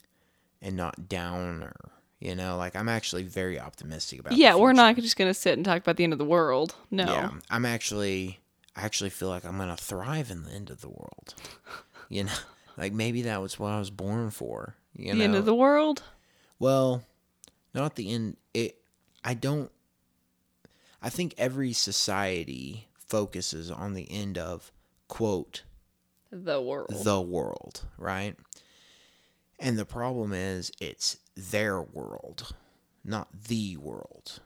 [0.61, 1.75] and not downer.
[2.21, 4.35] You know, like I'm actually very optimistic about.
[4.35, 6.75] yeah, we're not just going to sit and talk about the end of the world.
[6.91, 7.05] No.
[7.07, 8.39] Yeah, I'm actually,
[8.75, 11.35] I actually feel like I'm gonna thrive in the end of the world.
[12.09, 12.33] You know,
[12.77, 14.77] like maybe that was what I was born for.
[14.97, 16.03] You know, the end of the world?
[16.59, 17.03] well,
[17.75, 18.37] not the end.
[18.55, 18.79] It.
[19.25, 19.71] I don't.
[21.01, 24.71] I think every society focuses on the end of
[25.09, 25.65] quote
[26.31, 27.05] The world.
[27.05, 28.37] the world, right?
[29.59, 32.55] And the problem is it's their world,
[33.05, 34.41] not the world.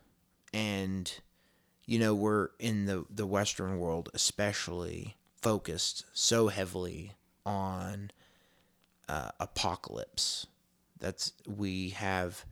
[0.53, 1.13] And
[1.87, 7.13] you know, we're in the the western world especially focused so heavily
[7.45, 8.11] on
[9.09, 10.47] uh, apocalypse.
[10.99, 12.45] That's we have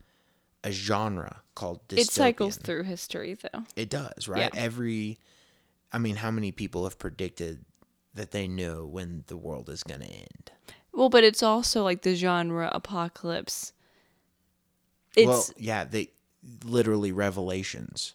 [0.62, 1.98] a genre called dystopian.
[1.98, 3.64] it cycles through history, though.
[3.76, 4.50] It does, right?
[4.54, 4.60] Yeah.
[4.60, 5.18] Every,
[5.92, 7.64] I mean, how many people have predicted
[8.14, 10.52] that they know when the world is going to end?
[10.92, 13.72] Well, but it's also like the genre apocalypse.
[15.16, 16.10] It's well, yeah, they
[16.64, 18.14] literally Revelations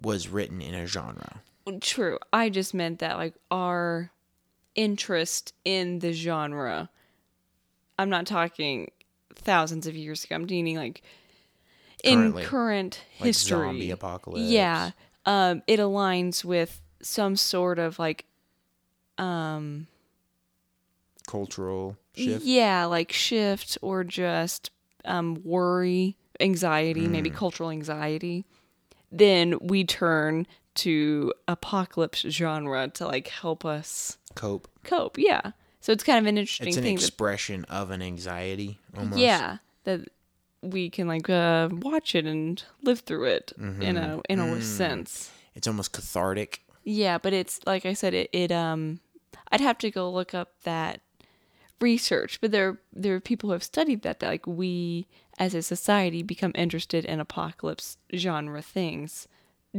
[0.00, 1.42] was written in a genre.
[1.80, 2.18] true.
[2.32, 4.10] I just meant that like our
[4.74, 6.88] interest in the genre.
[7.98, 8.90] I'm not talking
[9.34, 10.36] thousands of years ago.
[10.36, 11.02] I'm meaning like
[12.04, 12.42] Currently.
[12.42, 13.58] in current Like history.
[13.58, 14.48] zombie apocalypse.
[14.48, 14.92] Yeah.
[15.26, 18.24] Um, it aligns with some sort of like
[19.18, 19.86] um
[21.26, 22.44] Cultural shift.
[22.46, 24.70] Yeah, like shift or just
[25.04, 27.10] um, worry, anxiety, Mm.
[27.10, 28.46] maybe cultural anxiety.
[29.10, 30.46] Then we turn
[30.76, 34.68] to apocalypse genre to like help us Cope.
[34.84, 35.18] cope.
[35.18, 35.52] Yeah.
[35.80, 36.96] So it's kind of an interesting It's an thing.
[36.96, 39.18] that, expression of an anxiety almost.
[39.20, 40.00] yeah, that
[40.62, 43.82] we can like uh, watch it and live through it Mm-hmm.
[43.82, 44.56] in a in Mm.
[44.58, 45.30] a sense.
[45.54, 46.62] It's almost cathartic.
[46.84, 49.00] Yeah, but it's like I said, it, it um
[49.50, 51.00] I'd have to go look up that
[51.80, 55.06] research, but there there are people who have studied that that like we
[55.38, 59.26] as a society become interested in apocalypse genre things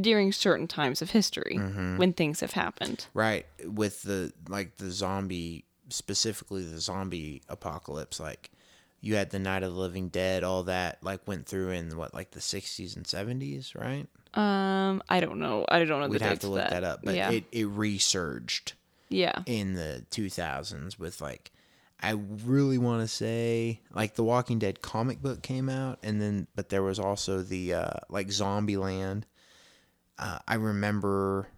[0.00, 1.96] during certain times of history Mm-hmm.
[1.98, 3.06] when things have happened.
[3.14, 3.46] Right.
[3.64, 8.50] With the like the zombie specifically the zombie apocalypse, like
[9.02, 12.14] you had the Night of the Living Dead, all that like went through in what,
[12.14, 14.06] like the sixties and seventies, right?
[14.34, 15.64] Um, I don't know.
[15.68, 17.00] I don't know We'd have to look that, up.
[17.02, 18.74] But yeah, it, it resurged
[19.08, 21.50] yeah, in the two thousands with like
[22.02, 22.12] I
[22.44, 26.70] really want to say like the Walking Dead comic book came out, and then but
[26.70, 29.24] there was also the uh, like Zombieland.
[30.18, 31.48] Uh, I remember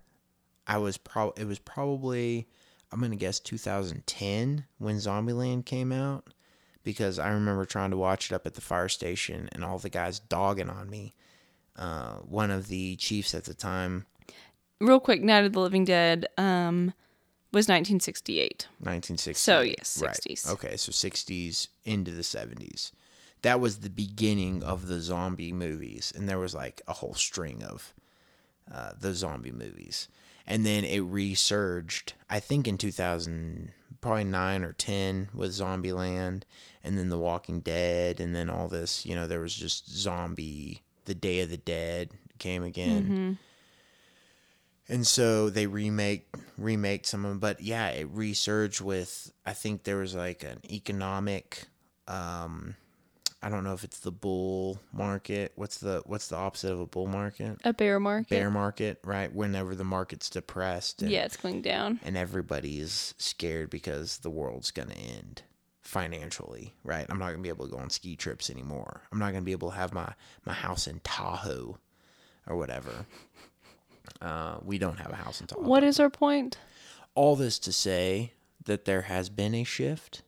[0.67, 2.49] I was pro it was probably
[2.91, 6.29] I'm gonna guess 2010 when Zombieland came out
[6.83, 9.91] because I remember trying to watch it up at the fire station and all the
[9.91, 11.15] guys dogging on me.
[11.77, 14.07] Uh, one of the chiefs at the time,
[14.81, 16.93] Real quick, Night of the Living Dead um
[17.53, 18.67] was 1968.
[18.79, 19.35] 1960.
[19.35, 20.17] So, yes, right.
[20.17, 20.51] 60s.
[20.53, 22.93] Okay, so 60s into the 70s.
[23.43, 27.63] That was the beginning of the zombie movies, and there was like a whole string
[27.63, 27.93] of
[28.73, 30.09] uh, the zombie movies,
[30.47, 32.15] and then it resurged.
[32.31, 36.43] I think in 2000, probably nine or 10 with Zombieland,
[36.85, 39.05] and then The Walking Dead, and then all this.
[39.05, 40.83] You know, there was just zombie.
[41.07, 43.39] The Day of the Dead came again.
[44.89, 46.27] And so they remake
[46.59, 50.61] remake some of them, but yeah, it resurged with I think there was like an
[50.71, 51.65] economic
[52.09, 52.75] um
[53.45, 55.53] I don't know if it's the bull market.
[55.57, 57.59] What's the what's the opposite of a bull market?
[57.65, 58.29] A bear market.
[58.31, 59.33] Bear market, right?
[59.35, 61.99] Whenever the market's depressed and, Yeah, it's going down.
[62.05, 65.43] and everybody's scared because the world's gonna end
[65.81, 67.07] financially, right?
[67.09, 69.03] I'm not gonna be able to go on ski trips anymore.
[69.11, 70.13] I'm not gonna be able to have my
[70.45, 71.79] my house in Tahoe
[72.47, 73.07] or whatever.
[74.21, 75.63] Uh, we don't have a house in Tahoe.
[75.63, 76.59] What is our point?
[77.15, 78.33] All this to say
[78.65, 80.23] that there has been a shift.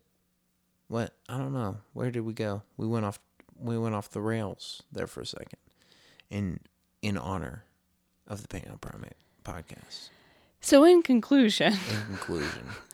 [0.89, 1.79] What I don't know.
[1.93, 2.63] Where did we go?
[2.77, 3.19] We went off.
[3.59, 5.59] We went off the rails there for a second.
[6.31, 6.61] In
[7.03, 7.65] in honor
[8.27, 10.09] of the Panhandle Primate podcast.
[10.61, 12.67] So, in conclusion, In conclusion,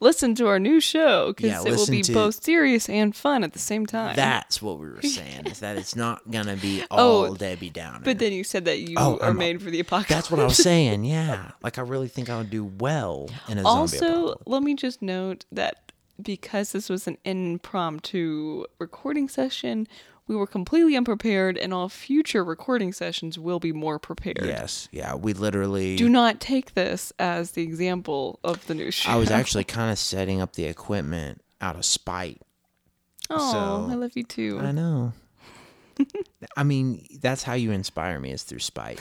[0.00, 3.52] listen to our new show because Yeah, it will be both serious and fun at
[3.52, 4.14] the same time.
[4.16, 5.46] that's what we were saying.
[5.46, 8.00] is that it's not gonna be Oh, all Debbie Downer.
[8.04, 10.08] but then you said that you Oh, are I'm- made for the apocalypse.
[10.08, 11.04] that's what I was saying.
[11.04, 14.42] Yeah, like I really think I would do well in a zombie also, apocalypse.
[14.46, 19.86] let me just note that because this was an impromptu recording session,
[20.28, 24.44] we were completely unprepared, and all future recording sessions will be more prepared.
[24.44, 25.96] Yes, yeah, we literally.
[25.96, 29.10] Do not take this as the example of the new show.
[29.10, 32.40] I was actually kind of setting up the equipment out of spite.
[33.30, 34.60] Oh, so- I love you too.
[34.62, 35.12] I know.
[36.56, 39.00] I mean, that's how you inspire me is through spite.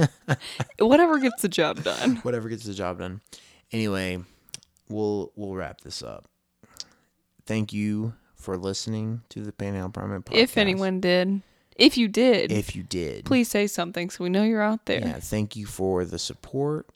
[0.78, 2.16] Whatever gets the job done.
[2.22, 3.22] Whatever gets the job done.
[3.72, 4.18] Anyway,
[4.90, 6.28] we'll we'll wrap this up.
[7.46, 10.36] Thank you for listening to the Panhandle Primate podcast.
[10.36, 11.42] If anyone did,
[11.76, 15.00] if you did, if you did, please say something so we know you're out there.
[15.00, 16.86] yeah, thank you for the support.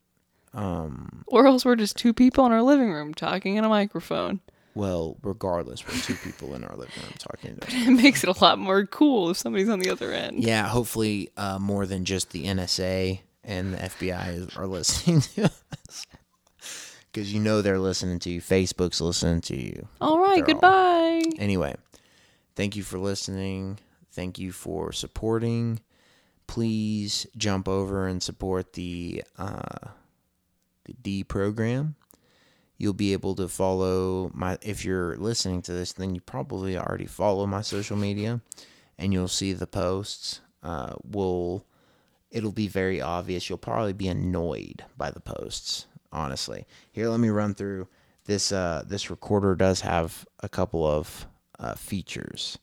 [0.54, 4.40] Um, Or else we're just two people in our living room talking in a microphone.
[4.74, 7.56] Well, regardless, we're two people in our living room talking.
[7.56, 10.42] To It makes it a lot more cool if somebody's on the other end.
[10.42, 16.06] yeah, hopefully, uh, more than just the NSA and the FBI are listening to us.
[17.12, 18.40] Because you know they're listening to you.
[18.40, 19.86] Facebook's listening to you.
[20.00, 21.22] All right, They're all- goodbye.
[21.38, 21.74] Anyway,
[22.56, 23.78] thank you for listening.
[24.12, 25.80] Thank you for supporting.
[26.46, 29.88] Please jump over and support the uh,
[30.84, 31.94] the D program.
[32.78, 34.58] You'll be able to follow my.
[34.60, 38.40] If you're listening to this, then you probably already follow my social media,
[38.98, 40.40] and you'll see the posts.
[40.62, 41.64] Uh, will
[42.30, 43.48] it'll be very obvious.
[43.48, 45.86] You'll probably be annoyed by the posts.
[46.12, 47.88] Honestly, here let me run through
[48.26, 48.52] this.
[48.52, 51.26] Uh, this recorder does have a couple of
[51.58, 52.58] uh, features,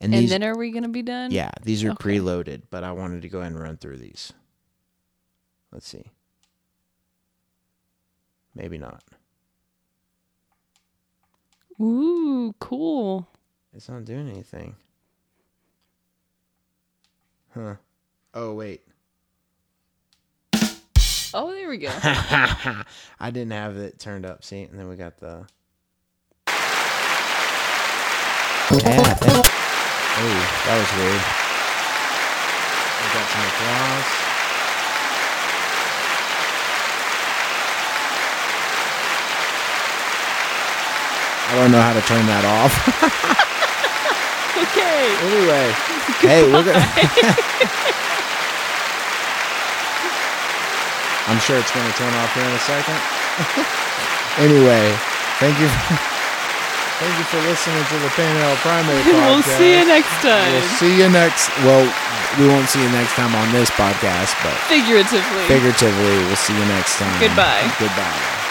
[0.00, 0.30] and, And these.
[0.30, 1.30] then are we gonna be done?
[1.32, 2.18] yeah, these are Okay.
[2.18, 4.32] preloaded, but I wanted to go ahead and run through these.
[5.72, 6.04] Let's see.
[8.54, 9.02] Maybe not.
[11.80, 13.26] Ooh, cool.
[13.72, 14.76] It's not doing anything.
[17.52, 17.74] Huh.
[18.32, 18.82] Oh wait.
[21.36, 21.90] Oh, there we go.
[22.00, 22.84] I
[23.32, 24.44] didn't have it turned up.
[24.44, 25.44] See, and then we got the.
[28.70, 29.02] Yeah.
[29.02, 31.22] That, oh, that was weird.
[33.02, 34.06] We got some applause.
[41.50, 42.78] I don't know how to turn that off.
[44.62, 45.18] okay.
[45.26, 45.74] anyway,
[46.22, 48.10] hey, we're gonna.
[51.26, 52.98] I'm sure it's going to turn off here in a second.
[54.44, 54.92] anyway,
[55.40, 55.68] thank you.
[57.00, 59.24] thank you for listening to the Panhandle Primate podcast.
[59.24, 60.52] we'll see you next time.
[60.52, 61.48] We'll see you next.
[61.64, 61.84] Well,
[62.38, 65.46] we won't see you next time on this podcast, but Figuratively.
[65.48, 67.14] figuratively, we'll see you next time.
[67.20, 67.72] Goodbye.
[67.78, 68.43] Goodbye.